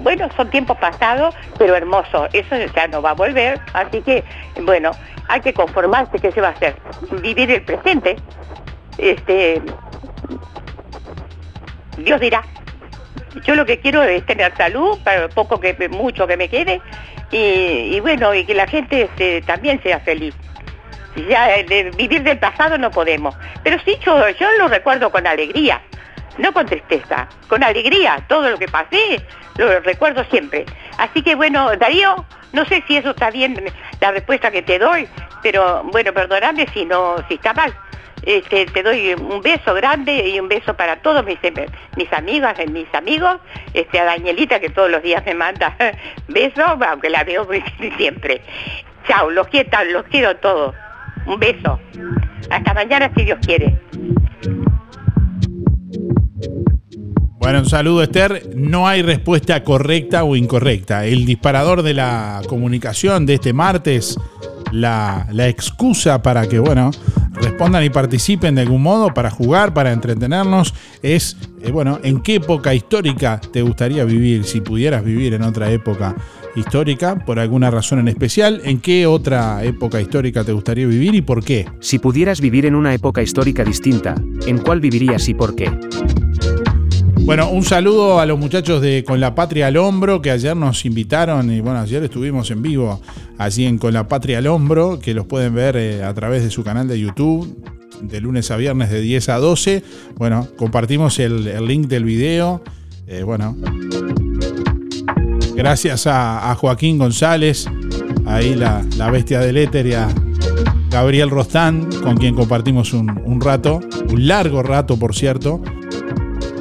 [0.00, 4.24] bueno, son tiempos pasados, pero hermosos, eso ya no va a volver, así que
[4.62, 4.92] bueno,
[5.28, 6.76] hay que conformarse, ¿qué se va a hacer?
[7.22, 8.16] Vivir el presente.
[8.98, 9.62] Este,
[11.98, 12.42] Dios dirá.
[13.44, 16.80] Yo lo que quiero es tener salud, para poco que mucho que me quede,
[17.30, 20.34] y, bueno, y que la gente este, también sea feliz.
[21.28, 21.48] Ya
[21.96, 24.16] vivir del pasado no podemos, pero sí yo
[24.58, 25.80] lo recuerdo con alegría,
[26.40, 29.22] no con tristeza, con alegría, todo lo que pasé,
[29.56, 30.66] lo recuerdo siempre.
[30.98, 33.64] Así que bueno, Darío, no sé si eso está bien
[34.00, 35.06] la respuesta que te doy,
[35.42, 37.74] pero bueno, perdóname si no, si está mal.
[38.22, 41.38] Este, te doy un beso grande y un beso para todos mis,
[41.96, 43.38] mis amigas, mis amigos,
[43.72, 45.74] este, a Danielita que todos los días me manda
[46.28, 47.48] besos, aunque la veo
[47.96, 48.42] siempre.
[49.08, 50.74] Chao, los quiero, los quiero todos.
[51.26, 51.80] Un beso.
[52.50, 53.78] Hasta mañana si Dios quiere.
[57.40, 58.50] Bueno, un saludo Esther.
[58.54, 61.06] No hay respuesta correcta o incorrecta.
[61.06, 64.18] El disparador de la comunicación de este martes,
[64.72, 66.90] la, excusa para que, bueno,
[67.32, 72.34] respondan y participen de algún modo para jugar, para entretenernos, es, eh, bueno, ¿en qué
[72.34, 74.44] época histórica te gustaría vivir?
[74.44, 76.14] Si pudieras vivir en otra época
[76.56, 81.22] histórica, por alguna razón en especial, ¿en qué otra época histórica te gustaría vivir y
[81.22, 81.66] por qué?
[81.80, 84.14] Si pudieras vivir en una época histórica distinta,
[84.46, 85.70] ¿en cuál vivirías y por qué?
[87.24, 90.84] Bueno, un saludo a los muchachos de Con la Patria al Hombro que ayer nos
[90.84, 93.00] invitaron y bueno, ayer estuvimos en vivo
[93.38, 96.50] allí en Con la Patria al Hombro, que los pueden ver eh, a través de
[96.50, 97.56] su canal de YouTube
[98.02, 99.82] de lunes a viernes de 10 a 12.
[100.16, 102.62] Bueno, compartimos el, link del video.
[103.06, 103.56] Eh, bueno,
[105.54, 107.66] gracias a, Joaquín González,
[108.26, 110.08] ahí la, bestia del éter y a
[110.90, 115.60] Gabriel Rostán, con quien compartimos un, un rato, un largo rato por cierto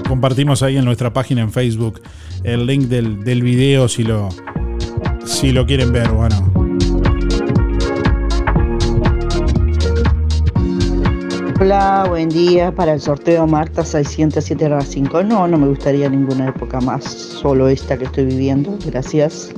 [0.09, 2.01] compartimos ahí en nuestra página en Facebook
[2.43, 4.29] el link del, del video si lo,
[5.23, 6.09] si lo quieren ver.
[6.09, 6.51] Bueno.
[11.61, 12.71] Hola, buen día.
[12.71, 15.23] Para el sorteo Marta 607 5.
[15.23, 18.77] No, no me gustaría ninguna época más, solo esta que estoy viviendo.
[18.85, 19.51] Gracias.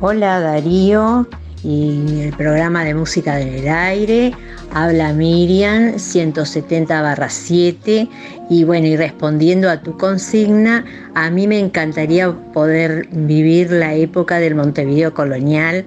[0.00, 1.28] Hola Darío
[1.62, 4.32] y el programa de música del aire.
[4.72, 8.08] Habla Miriam 170 7
[8.50, 10.84] y bueno, y respondiendo a tu consigna,
[11.14, 15.86] a mí me encantaría poder vivir la época del Montevideo colonial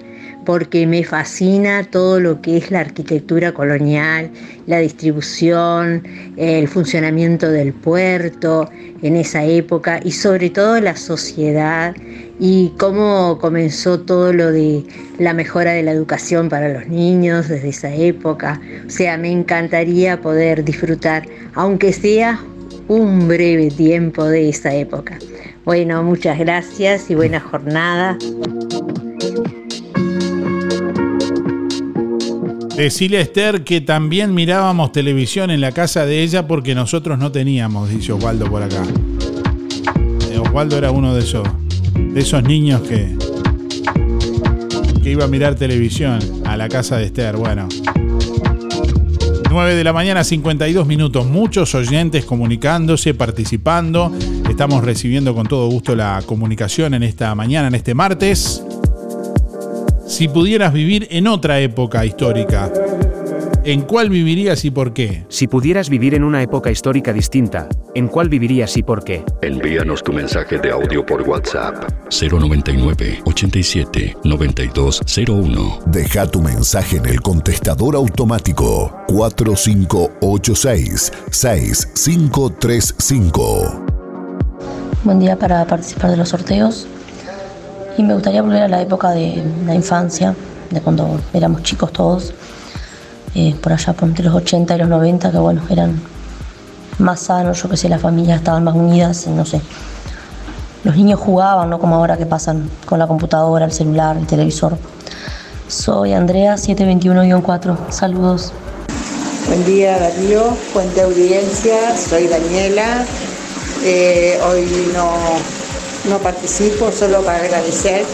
[0.50, 4.32] porque me fascina todo lo que es la arquitectura colonial,
[4.66, 6.02] la distribución,
[6.38, 8.68] el funcionamiento del puerto
[9.04, 11.96] en esa época y sobre todo la sociedad
[12.40, 14.84] y cómo comenzó todo lo de
[15.20, 18.60] la mejora de la educación para los niños desde esa época.
[18.88, 22.40] O sea, me encantaría poder disfrutar, aunque sea
[22.88, 25.20] un breve tiempo de esa época.
[25.64, 28.18] Bueno, muchas gracias y buena jornada.
[32.80, 37.30] Decirle a Esther que también mirábamos televisión en la casa de ella porque nosotros no
[37.30, 38.82] teníamos, dice Osvaldo por acá.
[40.32, 41.46] Eh, Osvaldo era uno de esos,
[41.94, 43.18] de esos niños que,
[45.04, 47.36] que iba a mirar televisión a la casa de Esther.
[47.36, 47.68] Bueno.
[49.52, 51.26] 9 de la mañana, 52 minutos.
[51.26, 54.10] Muchos oyentes comunicándose, participando.
[54.50, 58.64] Estamos recibiendo con todo gusto la comunicación en esta mañana, en este martes.
[60.10, 62.72] Si pudieras vivir en otra época histórica,
[63.64, 65.23] ¿en cuál vivirías y por qué?
[65.30, 69.23] Si pudieras vivir en una época histórica distinta, ¿en cuál vivirías y por qué?
[69.44, 71.76] Envíanos tu mensaje de audio por WhatsApp
[72.10, 75.80] 099 87 9201.
[75.86, 83.86] Deja tu mensaje en el contestador automático 4586 6535.
[85.03, 86.88] Buen día para participar de los sorteos.
[87.98, 90.36] Y me gustaría volver a la época de la infancia,
[90.70, 92.34] de cuando éramos chicos todos,
[93.36, 96.02] eh, por allá por entre los 80 y los 90, que bueno, eran
[96.99, 99.61] más sanos, yo que sé, las familias estaban más unidas, no sé.
[100.84, 104.78] Los niños jugaban, no como ahora que pasan con la computadora, el celular, el televisor.
[105.68, 107.91] Soy Andrea 721-4.
[107.91, 108.53] Saludos.
[109.48, 113.06] Buen día Darío, fuente audiencia, soy Daniela.
[113.84, 115.11] Eh, hoy no,
[116.08, 118.06] no participo, solo para agradecer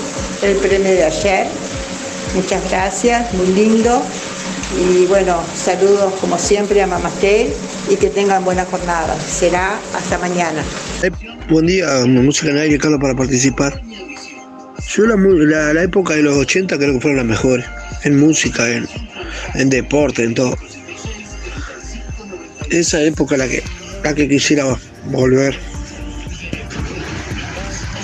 [0.41, 1.48] el premio de ayer.
[2.34, 4.02] Muchas gracias, muy lindo.
[4.78, 7.49] Y bueno, saludos como siempre a Mamastel
[7.90, 9.16] y que tengan buena jornada.
[9.22, 10.64] Será hasta mañana.
[11.49, 13.80] Buen día, Música en Aire, Carlos, para participar.
[14.95, 17.66] Yo la, la- la época de los 80 creo que fueron las mejores,
[18.03, 18.88] en música, en,
[19.53, 20.57] en deporte, en todo.
[22.72, 23.64] Esa época la que,
[24.03, 24.66] la que quisiera
[25.06, 25.57] volver.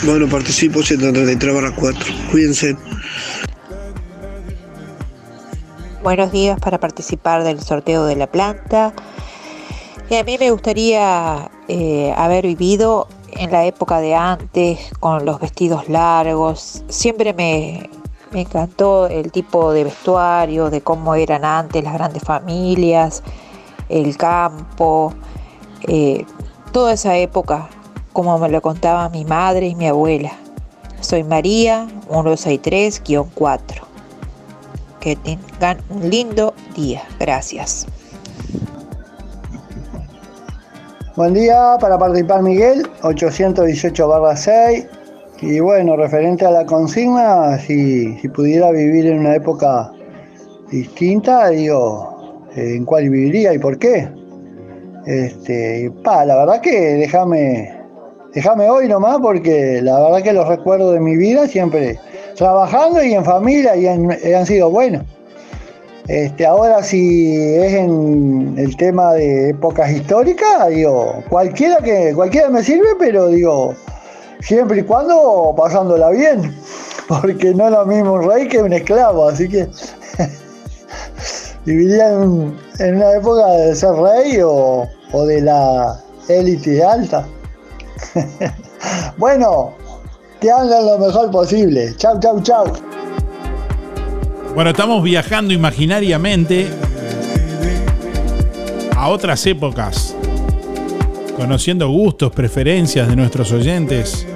[0.04, 2.14] Bueno, participo 133 barra 4.
[2.32, 2.76] Cuídense.
[6.02, 8.94] Buenos días para participar del sorteo de la planta.
[10.10, 15.88] A mí me gustaría eh, haber vivido en la época de antes, con los vestidos
[15.88, 16.84] largos.
[16.90, 17.88] Siempre me,
[18.32, 23.22] me encantó el tipo de vestuario, de cómo eran antes las grandes familias,
[23.88, 25.14] el campo,
[25.88, 26.26] eh,
[26.72, 27.70] toda esa época,
[28.14, 30.32] como me lo contaba mi madre y mi abuela.
[31.00, 33.62] Soy María, 163-4.
[35.00, 37.04] Que tengan un lindo día.
[37.20, 37.88] Gracias.
[41.16, 44.88] Buen día, para participar Miguel, 818 barra 6.
[45.42, 49.92] Y bueno, referente a la consigna, si, si pudiera vivir en una época
[50.72, 54.08] distinta, digo, eh, ¿en cuál viviría y por qué?
[55.06, 57.81] Este, pa, la verdad que déjame,
[58.34, 62.00] déjame hoy nomás, porque la verdad que los recuerdos de mi vida siempre
[62.36, 65.04] trabajando y en familia y han, han sido buenos.
[66.08, 72.64] Este, ahora si es en el tema de épocas históricas, digo, cualquiera que cualquiera me
[72.64, 73.76] sirve, pero digo,
[74.42, 76.54] siempre y cuando pasándola bien,
[77.08, 79.68] porque no es lo mismo un rey que un esclavo, así que
[81.66, 85.98] viviría en, en una época de ser rey o, o de la
[86.28, 87.26] élite alta.
[89.18, 89.74] bueno,
[90.40, 91.94] que hagan lo mejor posible.
[91.98, 92.66] Chau, chau, chau.
[94.54, 96.68] Bueno, estamos viajando imaginariamente
[98.96, 100.16] a otras épocas,
[101.38, 104.28] conociendo gustos, preferencias de nuestros oyentes.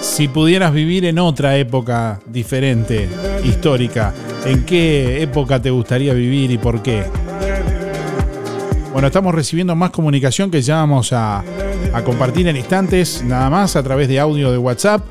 [0.00, 3.08] Si pudieras vivir en otra época diferente,
[3.42, 4.12] histórica,
[4.44, 7.04] ¿en qué época te gustaría vivir y por qué?
[8.92, 11.44] Bueno, estamos recibiendo más comunicación que ya vamos a,
[12.04, 15.02] compartir en instantes, nada más a través de audio de WhatsApp.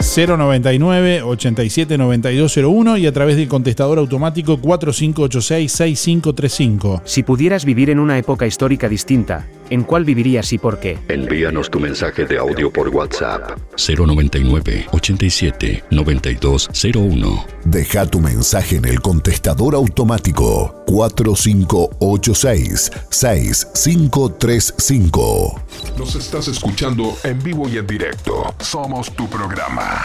[0.00, 7.02] 099 87 9201 y a través del contestador automático 4586 6535.
[7.04, 10.98] Si pudieras vivir en una época histórica distinta, ¿en cuál vivirías y por qué?
[11.08, 17.46] Envíanos tu mensaje de audio por WhatsApp 099 87 9201.
[17.64, 25.60] Deja tu mensaje en el contestador automático 4586 6535.
[25.98, 28.54] Nos estás escuchando en vivo y en directo.
[28.60, 30.02] Somos tu programa.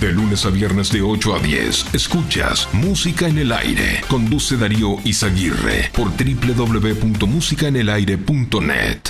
[0.00, 4.00] De lunes a viernes de 8 a 10, escuchas Música en el Aire.
[4.08, 9.05] Conduce Darío Izaguirre por www.musicaenelaire.net.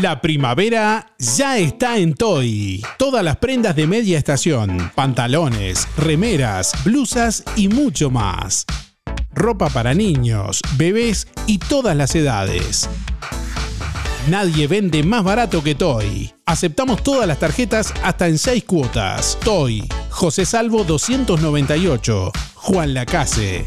[0.00, 2.84] La primavera ya está en Toy.
[2.98, 8.64] Todas las prendas de media estación, pantalones, remeras, blusas y mucho más.
[9.34, 12.88] Ropa para niños, bebés y todas las edades.
[14.28, 16.32] Nadie vende más barato que Toy.
[16.46, 19.36] Aceptamos todas las tarjetas hasta en 6 cuotas.
[19.44, 23.66] Toy, José Salvo 298, Juan Lacase.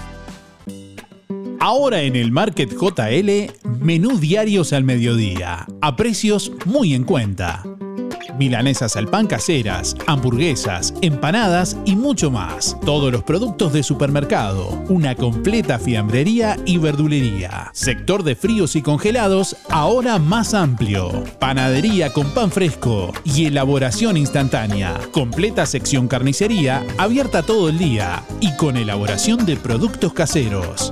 [1.65, 7.63] Ahora en el Market JL, menú diarios al mediodía, a precios muy en cuenta
[8.37, 12.77] milanesas al pan caseras, hamburguesas, empanadas y mucho más.
[12.85, 17.69] Todos los productos de supermercado, una completa fiambrería y verdulería.
[17.73, 21.23] Sector de fríos y congelados, ahora más amplio.
[21.39, 24.99] Panadería con pan fresco y elaboración instantánea.
[25.11, 30.91] Completa sección carnicería, abierta todo el día y con elaboración de productos caseros.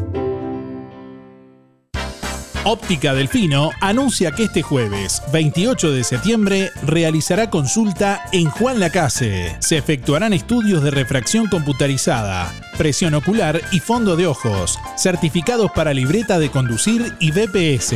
[2.63, 9.57] Óptica Delfino anuncia que este jueves 28 de septiembre realizará consulta en Juan Lacase.
[9.59, 16.37] Se efectuarán estudios de refracción computarizada, presión ocular y fondo de ojos, certificados para libreta
[16.37, 17.95] de conducir y BPS.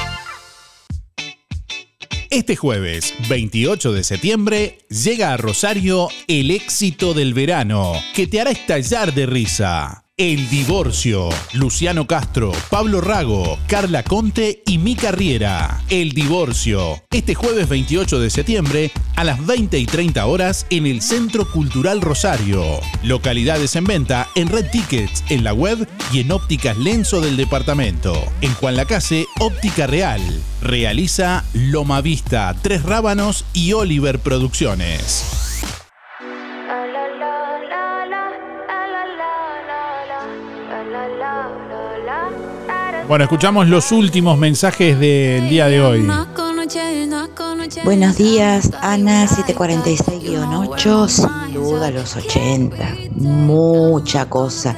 [2.30, 8.52] Este jueves, 28 de septiembre, llega a Rosario el éxito del verano, que te hará
[8.52, 10.07] estallar de risa.
[10.20, 11.30] El divorcio.
[11.54, 15.84] Luciano Castro, Pablo Rago, Carla Conte y Mi Carriera.
[15.90, 17.04] El divorcio.
[17.12, 22.02] Este jueves 28 de septiembre a las 20 y 30 horas en el Centro Cultural
[22.02, 22.64] Rosario.
[23.04, 28.20] Localidades en venta en Red Tickets, en la web y en ópticas Lenzo del departamento.
[28.42, 30.22] En Juan Lacase, Óptica Real.
[30.64, 35.47] Realiza Loma Vista, Tres Rábanos y Oliver Producciones.
[43.08, 46.06] Bueno, escuchamos los últimos mensajes del día de hoy.
[47.86, 54.76] Buenos días, Ana 746-8, sin duda los 80, mucha cosa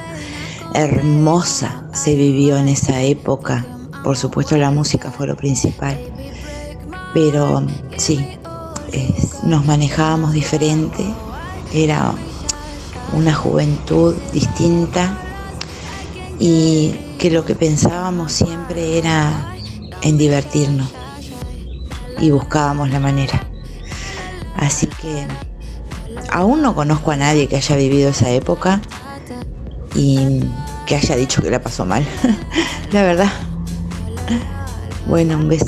[0.74, 3.66] hermosa se vivió en esa época.
[4.04, 5.98] Por supuesto la música fue lo principal,
[7.12, 7.66] pero
[7.96, 8.24] sí,
[9.42, 11.04] nos manejábamos diferente,
[11.74, 12.12] era
[13.12, 15.18] una juventud distinta.
[16.38, 19.54] Y que lo que pensábamos siempre era
[20.00, 20.88] en divertirnos
[22.18, 23.46] y buscábamos la manera.
[24.56, 25.26] Así que
[26.32, 28.80] aún no conozco a nadie que haya vivido esa época
[29.94, 30.40] y
[30.86, 32.06] que haya dicho que la pasó mal.
[32.92, 33.30] la verdad.
[35.06, 35.66] Bueno, un beso.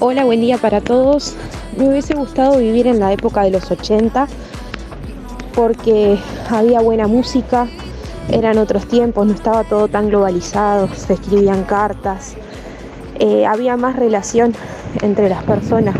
[0.00, 1.34] Hola, buen día para todos.
[1.76, 4.26] Me hubiese gustado vivir en la época de los 80
[5.54, 6.18] porque
[6.50, 7.68] había buena música,
[8.30, 12.34] eran otros tiempos, no estaba todo tan globalizado, se escribían cartas,
[13.18, 14.54] eh, había más relación
[15.00, 15.96] entre las personas,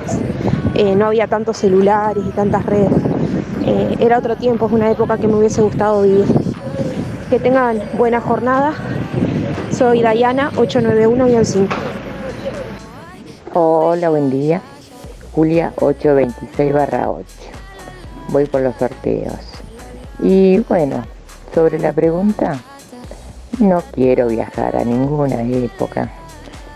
[0.75, 2.93] eh, no había tantos celulares y tantas redes.
[3.65, 6.27] Eh, era otro tiempo, es una época que me hubiese gustado vivir.
[7.31, 8.75] Que tengan buena jornada.
[9.71, 11.69] Soy Dayana 891-5.
[13.55, 14.61] Hola, buen día.
[15.33, 17.25] Julia 826 barra 8.
[18.29, 19.39] Voy por los sorteos.
[20.21, 21.05] Y bueno,
[21.55, 22.59] sobre la pregunta,
[23.59, 26.11] no quiero viajar a ninguna época.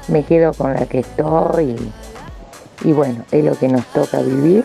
[0.09, 1.77] Me quedo con la que estoy.
[2.85, 4.65] Y bueno, es lo que nos toca vivir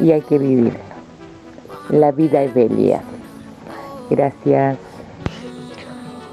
[0.00, 0.78] y hay que vivirlo.
[1.88, 3.00] La vida es bella.
[4.10, 4.76] Gracias.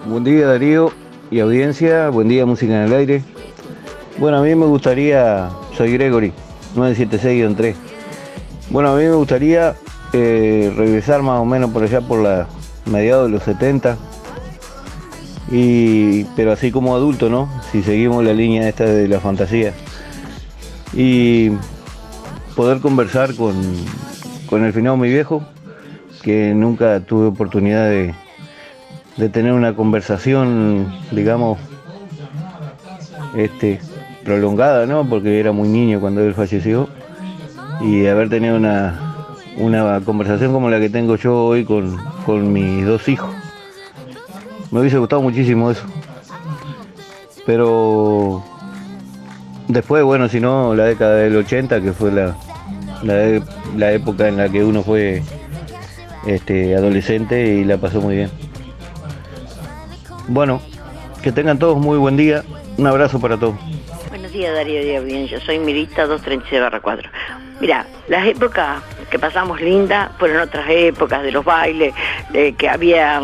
[0.08, 0.92] Buen día Darío
[1.32, 3.24] y audiencia, buen día Música en el Aire.
[4.18, 6.34] Bueno, a mí me gustaría, soy Gregory,
[6.76, 7.76] 976-3.
[8.70, 9.76] Bueno, a mí me gustaría
[10.12, 12.48] eh, regresar más o menos por allá por la
[12.86, 13.98] mediados de los 70.
[15.52, 17.50] Y, pero así como adulto, ¿no?
[17.72, 19.74] Si seguimos la línea esta de la fantasía.
[20.94, 21.52] Y
[22.56, 23.56] poder conversar con,
[24.48, 25.44] con el finado mi viejo,
[26.22, 28.14] que nunca tuve oportunidad de,
[29.18, 31.60] de tener una conversación, digamos,
[33.36, 33.80] este,
[34.24, 35.08] prolongada, ¿no?
[35.08, 36.90] Porque era muy niño cuando él falleció.
[37.82, 39.03] Y haber tenido una,
[39.58, 43.30] una conversación como la que tengo yo hoy con, con mis dos hijos.
[44.72, 45.84] Me hubiese gustado muchísimo eso.
[47.46, 48.44] Pero
[49.68, 52.36] Después, bueno, si no, la década del 80, que fue la,
[53.02, 53.42] la,
[53.78, 55.24] la época en la que uno fue
[56.28, 58.30] este, adolescente y la pasó muy bien.
[60.28, 60.62] Bueno,
[61.22, 62.44] que tengan todos muy buen día.
[62.78, 63.56] Un abrazo para todos.
[64.10, 65.40] Buenos días, Darío de Audiencia.
[65.40, 67.10] Soy Mirita 236 4.
[67.62, 71.94] Mira, las épocas que pasamos lindas fueron otras épocas de los bailes,
[72.32, 73.22] de que había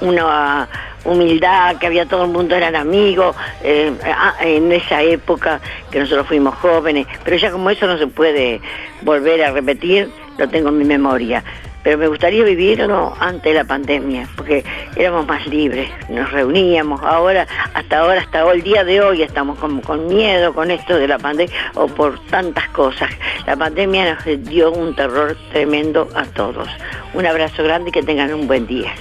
[0.00, 0.66] una
[1.04, 5.60] humildad, que había todo el mundo eran amigos, eh, ah, en esa época
[5.90, 8.62] que nosotros fuimos jóvenes, pero ya como eso no se puede
[9.02, 10.08] volver a repetir,
[10.38, 11.44] lo tengo en mi memoria
[11.86, 14.64] pero me gustaría vivirlo antes de la pandemia, porque
[14.96, 19.80] éramos más libres, nos reuníamos, ahora, hasta ahora, hasta el día de hoy estamos con,
[19.82, 23.08] con miedo con esto de la pandemia o por tantas cosas.
[23.46, 26.68] La pandemia nos dio un terror tremendo a todos.
[27.14, 28.92] Un abrazo grande y que tengan un buen día.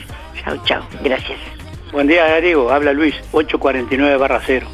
[0.44, 0.84] Chao, chao.
[1.04, 1.40] Gracias.
[1.92, 2.70] Buen día, Darío.
[2.70, 4.68] Habla Luis, 849 barra 0,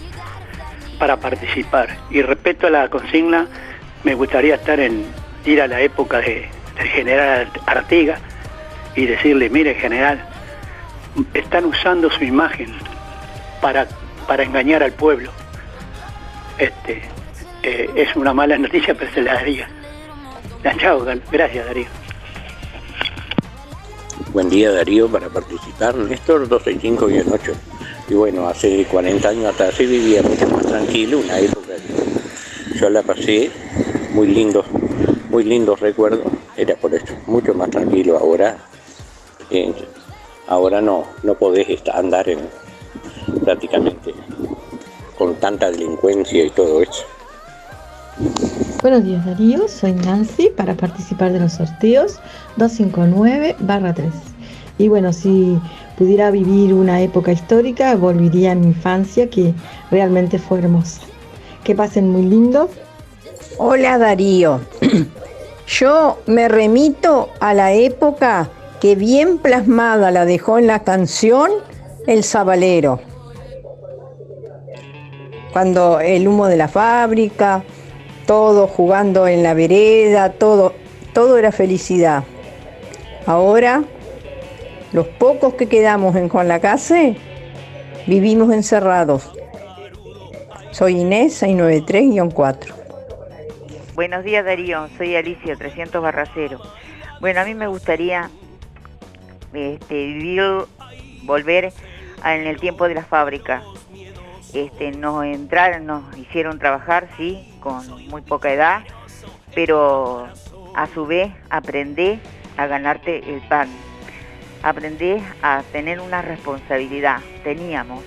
[1.00, 1.96] para participar.
[2.10, 3.48] Y respecto a la consigna,
[4.04, 5.06] me gustaría estar en
[5.46, 6.50] ir a la época de
[6.82, 8.18] el general Artiga
[8.96, 10.24] y decirle, mire general,
[11.34, 12.74] están usando su imagen
[13.62, 13.88] para,
[14.28, 15.32] para engañar al pueblo.
[16.58, 17.02] Este,
[17.64, 19.68] eh, es una mala noticia, pero se la daría.
[20.78, 21.88] Chao, gracias Darío.
[24.32, 27.54] Buen día Darío, para participar, Néstor 265-8.
[28.10, 31.62] Y bueno, hace 40 años atrás se vivía mucho más tranquilo, una época
[32.82, 33.52] yo la pasé
[34.14, 34.66] muy lindo,
[35.32, 38.58] muy lindos recuerdos era por eso, mucho más tranquilo ahora.
[39.50, 39.74] Eh,
[40.48, 42.40] ahora no, no podés andar en,
[43.44, 44.14] prácticamente
[45.18, 47.04] con tanta delincuencia y todo eso.
[48.82, 52.20] Buenos días Darío, soy Nancy para participar de los sorteos
[52.58, 54.12] 259-3.
[54.78, 55.58] Y bueno, si
[55.98, 59.54] pudiera vivir una época histórica, volvería a mi infancia que
[59.92, 61.02] realmente fue hermosa.
[61.64, 62.70] Que pasen muy lindo.
[63.58, 64.62] Hola Darío,
[65.68, 68.50] Yo me remito a la época
[68.80, 71.52] que bien plasmada la dejó en la canción
[72.08, 73.00] El Zabalero.
[75.54, 77.64] Cuando el humo de la fábrica,
[78.26, 80.74] todo jugando en la vereda, todo,
[81.14, 82.24] todo era felicidad.
[83.26, 83.84] Ahora,
[84.94, 87.16] los pocos que quedamos en Juan Lacase,
[88.08, 89.30] vivimos encerrados.
[90.72, 92.81] Soy Inés 693-4.
[94.02, 96.60] Buenos días Darío, soy Alicia 300 Barracero.
[97.20, 98.32] Bueno, a mí me gustaría
[99.54, 100.56] este,
[101.22, 101.72] volver
[102.26, 103.62] en el tiempo de la fábrica.
[104.56, 108.82] Este, nos entraron, nos hicieron trabajar, sí, con muy poca edad,
[109.54, 110.28] pero
[110.76, 112.20] a su vez aprendí
[112.58, 113.70] a ganarte el pan.
[114.64, 118.04] Aprendí a tener una responsabilidad, teníamos,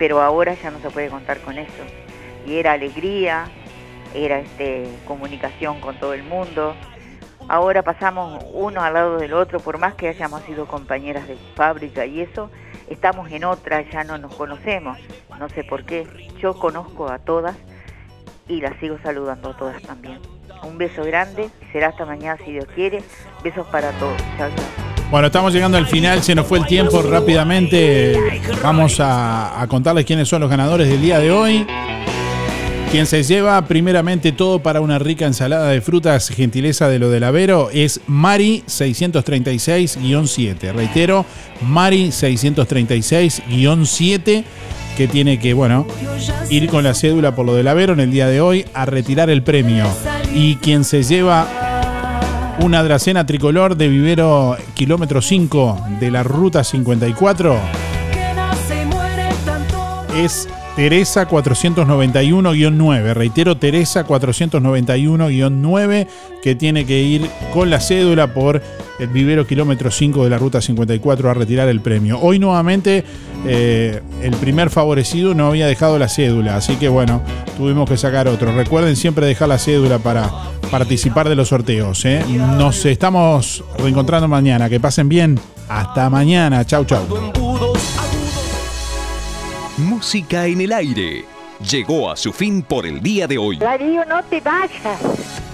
[0.00, 1.84] pero ahora ya no se puede contar con eso.
[2.44, 3.48] Y era alegría,
[4.14, 6.74] era este, comunicación con todo el mundo.
[7.48, 12.04] Ahora pasamos uno al lado del otro, por más que hayamos sido compañeras de fábrica
[12.04, 12.50] y eso,
[12.90, 14.98] estamos en otra, ya no nos conocemos.
[15.38, 16.06] No sé por qué.
[16.40, 17.56] Yo conozco a todas
[18.48, 20.18] y las sigo saludando a todas también.
[20.62, 23.02] Un beso grande, será hasta mañana si Dios quiere.
[23.42, 24.16] Besos para todos.
[24.36, 24.50] Chao,
[25.10, 28.42] Bueno, estamos llegando al final, se nos fue el tiempo rápidamente.
[28.62, 31.66] Vamos a contarles quiénes son los ganadores del día de hoy.
[32.90, 37.24] Quien se lleva primeramente todo para una rica ensalada de frutas, gentileza de lo del
[37.24, 40.72] Avero, es Mari 636-7.
[40.72, 41.26] Reitero,
[41.60, 44.42] Mari 636-7,
[44.96, 45.86] que tiene que, bueno,
[46.48, 49.28] ir con la cédula por lo del Avero en el día de hoy a retirar
[49.28, 49.84] el premio.
[50.34, 51.46] Y quien se lleva
[52.60, 57.58] una dracena tricolor de vivero kilómetro 5 de la ruta 54
[60.16, 60.48] es
[60.78, 63.12] Teresa 491-9.
[63.12, 66.06] Reitero, Teresa 491-9
[66.40, 68.62] que tiene que ir con la cédula por
[69.00, 72.20] el vivero kilómetro 5 de la ruta 54 a retirar el premio.
[72.20, 73.02] Hoy nuevamente
[73.44, 77.22] eh, el primer favorecido no había dejado la cédula, así que bueno,
[77.56, 78.54] tuvimos que sacar otro.
[78.54, 80.30] Recuerden siempre dejar la cédula para
[80.70, 82.04] participar de los sorteos.
[82.04, 82.24] ¿eh?
[82.56, 84.68] Nos estamos reencontrando mañana.
[84.68, 85.40] Que pasen bien.
[85.68, 86.64] Hasta mañana.
[86.64, 87.47] Chau, chau.
[89.78, 91.24] Música en el aire.
[91.60, 93.58] Llegó a su fin por el día de hoy.
[93.58, 94.98] Darío, no te vayas.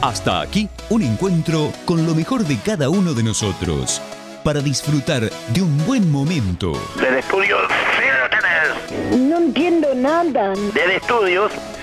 [0.00, 4.00] Hasta aquí, un encuentro con lo mejor de cada uno de nosotros.
[4.42, 6.72] Para disfrutar de un buen momento.
[6.98, 9.20] Del estudio, sí lo tenés.
[9.20, 10.54] No entiendo nada.
[10.72, 11.52] Del estudios,